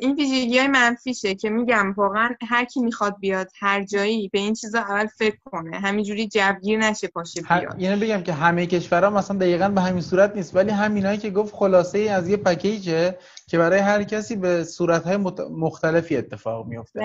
[0.00, 4.54] این ویژگی های منفیشه که میگم واقعا هر کی می‌خواد بیاد هر جایی به این
[4.54, 5.78] چیزا اول فکر کنه.
[5.78, 7.80] همینجوری جوگیر نشه پاشه بیاد.
[7.80, 11.54] یعنی بگم که همه کشورها مثلا دقیقا به همین صورت نیست ولی همینایی که گفت
[11.54, 15.06] خلاصه ای از یه پکیجه که برای هر کسی به صورت
[15.50, 17.00] مختلفی اتفاق میفته.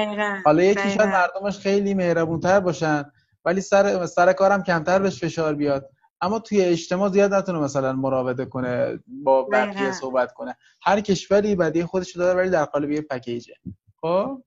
[0.45, 3.03] حالا یکی شاید مردمش خیلی مهربونتر باشن
[3.45, 5.89] ولی سر سر کارم کمتر بهش فشار بیاد.
[6.21, 10.57] اما توی اجتماع زیاد نتونه مثلا مراوده کنه با بقیه صحبت کنه.
[10.81, 13.53] هر کشوری بدی خودش داره ولی در قالب یه پکیجه.
[14.01, 14.43] خب؟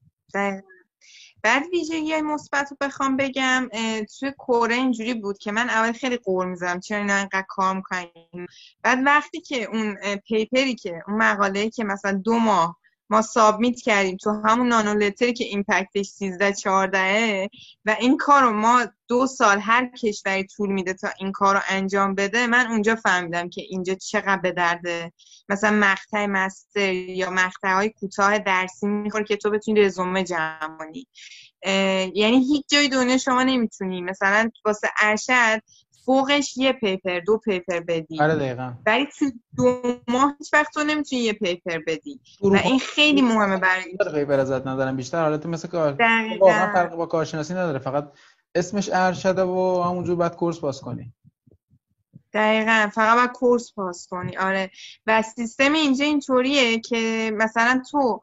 [1.43, 3.69] بعد ویژگی های مثبت رو بخوام بگم
[4.19, 8.47] توی کره اینجوری بود که من اول خیلی قور می‌زدم چرا اینا اینقدر کار می‌کنیم
[8.83, 12.77] بعد وقتی که اون پیپری که اون مقاله که مثلا دو ماه
[13.11, 17.49] ما سابمیت کردیم تو همون نانولتری که ایمپکتش 13 14
[17.85, 21.61] و این کار رو ما دو سال هر کشوری طول میده تا این کار رو
[21.69, 25.13] انجام بده من اونجا فهمیدم که اینجا چقدر به درده
[25.49, 31.07] مثلا مقطع مستر یا مقطع های کوتاه درسی می‌خوره که تو بتونی رزومه جمع کنی.
[32.15, 34.01] یعنی هیچ جای دنیا شما نمی‌تونی.
[34.01, 35.61] مثلا واسه ارشد
[36.07, 38.23] فوقش یه paper دو paper بدی.
[38.23, 38.73] آره دقیقا.
[38.87, 39.25] ولی تو
[39.57, 42.21] دو ماه هیچ وقت تو نمی‌تونی یه paper بدی.
[42.43, 44.97] و این خیلی مهمه برای paper ازت ندارم.
[44.97, 45.97] بیشتر حالت مثل کار.
[46.41, 47.79] واقعا فرق با کارشناسی نداره.
[47.79, 48.13] فقط
[48.55, 51.13] اسمش ارشده و همونجور بعد course پاس کنی.
[52.33, 52.91] دقیقا.
[52.95, 54.37] فقط باید course پاس کنی.
[54.37, 54.71] آره.
[55.07, 58.21] و سیستم اینجا اینطوریه که مثلا تو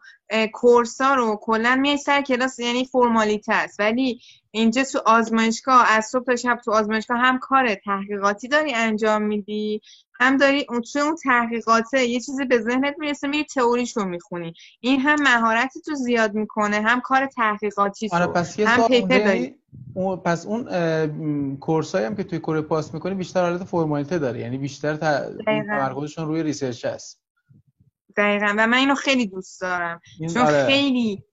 [0.53, 3.79] course ها رو کلا میای سر کلاس یعنی فرمالیته است.
[3.79, 4.21] ولی
[4.51, 9.81] اینجا تو آزمایشگاه از صبح تا شب تو آزمایشگاه هم کار تحقیقاتی داری انجام میدی
[10.19, 14.53] هم داری اون تو اون تحقیقاته یه چیزی به ذهنت می‌رسه میری تئوریشو می‌خونی.
[14.79, 19.55] این هم مهارتی تو زیاد می‌کنه هم کار تحقیقاتی آره پس یه هم paper داری.
[19.93, 24.39] اون پس اون course ایی هم که توی کره پاس می‌کنی بیشتر حالت فرمالیته داره
[24.39, 24.95] یعنی بیشتر
[25.45, 27.20] تمرکزشون روی research هست.
[28.17, 28.55] دقیقا.
[28.57, 30.01] و من اینو خیلی دوست دارم.
[30.33, 30.65] چون آره.
[30.65, 31.23] خیلی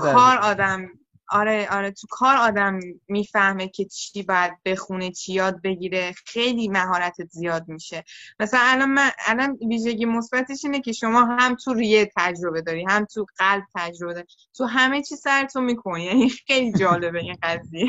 [0.00, 0.88] کار آدم
[1.32, 1.90] آره آره.
[1.90, 6.12] تو کار آدم می‌فهمه که چی باید بخونه چی یاد بگیره.
[6.26, 8.04] خیلی مهارت زیاد میشه.
[8.40, 13.04] مثلا الان من الان ویژگی مثبتش اینه که شما هم تو ریه تجربه داری هم
[13.04, 14.26] تو قلب تجربه داری.
[14.54, 16.04] تو همه چی سرتو می‌کنی.
[16.04, 17.88] یعنی خیلی جالبه این قضیه.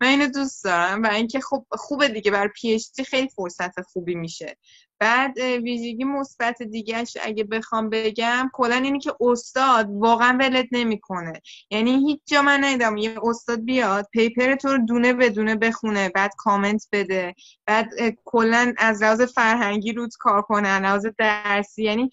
[0.00, 2.30] من اینو دوست دارم و اینکه خب خوبه دیگه.
[2.30, 2.78] بر پی
[3.08, 4.56] خیلی فرصت خوبی میشه.
[5.00, 11.32] بعد ویژگی مثبت دیگهش اگه بخوام بگم کلا اینی که استاد واقعا ولت نمی‌کنه.
[11.70, 16.08] یعنی هیچ جا من ندیدم یه استاد بیاد paper تو رو دونه به دونه بخونه
[16.08, 17.34] بعد کامنت بده
[17.66, 17.90] بعد
[18.24, 21.82] کلا از لحاظ فرهنگی روت کار کنه از لحاظ درسی.
[21.82, 22.10] یعنی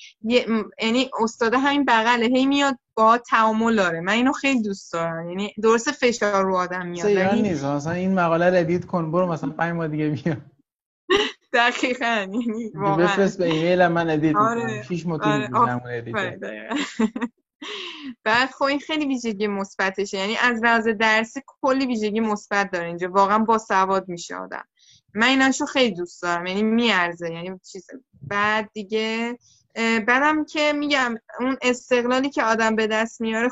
[0.82, 2.26] یعنی استاد همین بغله.
[2.26, 4.02] هی میاد با تعامل داره.
[4.02, 5.30] من اینو خیلی دوست دارم.
[5.30, 7.64] یعنی درست فشار رو آدم میاد نیست.
[7.64, 10.38] مثلا این مقاله رو edit کن برو مثلا 5 ماه دیگه بیا
[11.56, 13.06] دقیقا یعنی واقعا.
[13.06, 14.84] بفرست به ایمیل من edit آره.
[14.88, 16.70] شیش آره.
[18.24, 20.18] بعد خب این خیلی ویژگی مثبتشه.
[20.18, 23.08] یعنی از لحاظ درسی کلی ویژگی مثبت داره اینجا.
[23.12, 24.64] واقعا با سواد میشه آدم.
[25.14, 26.46] من ایناشو خیلی دوست دارم.
[26.46, 27.32] یعنی می‌ارزه.
[27.32, 27.88] یعنی چیز.
[28.22, 29.38] بعد دیگه
[30.08, 33.50] بعدم که میگم اون استقلالی که آدم به دست میاره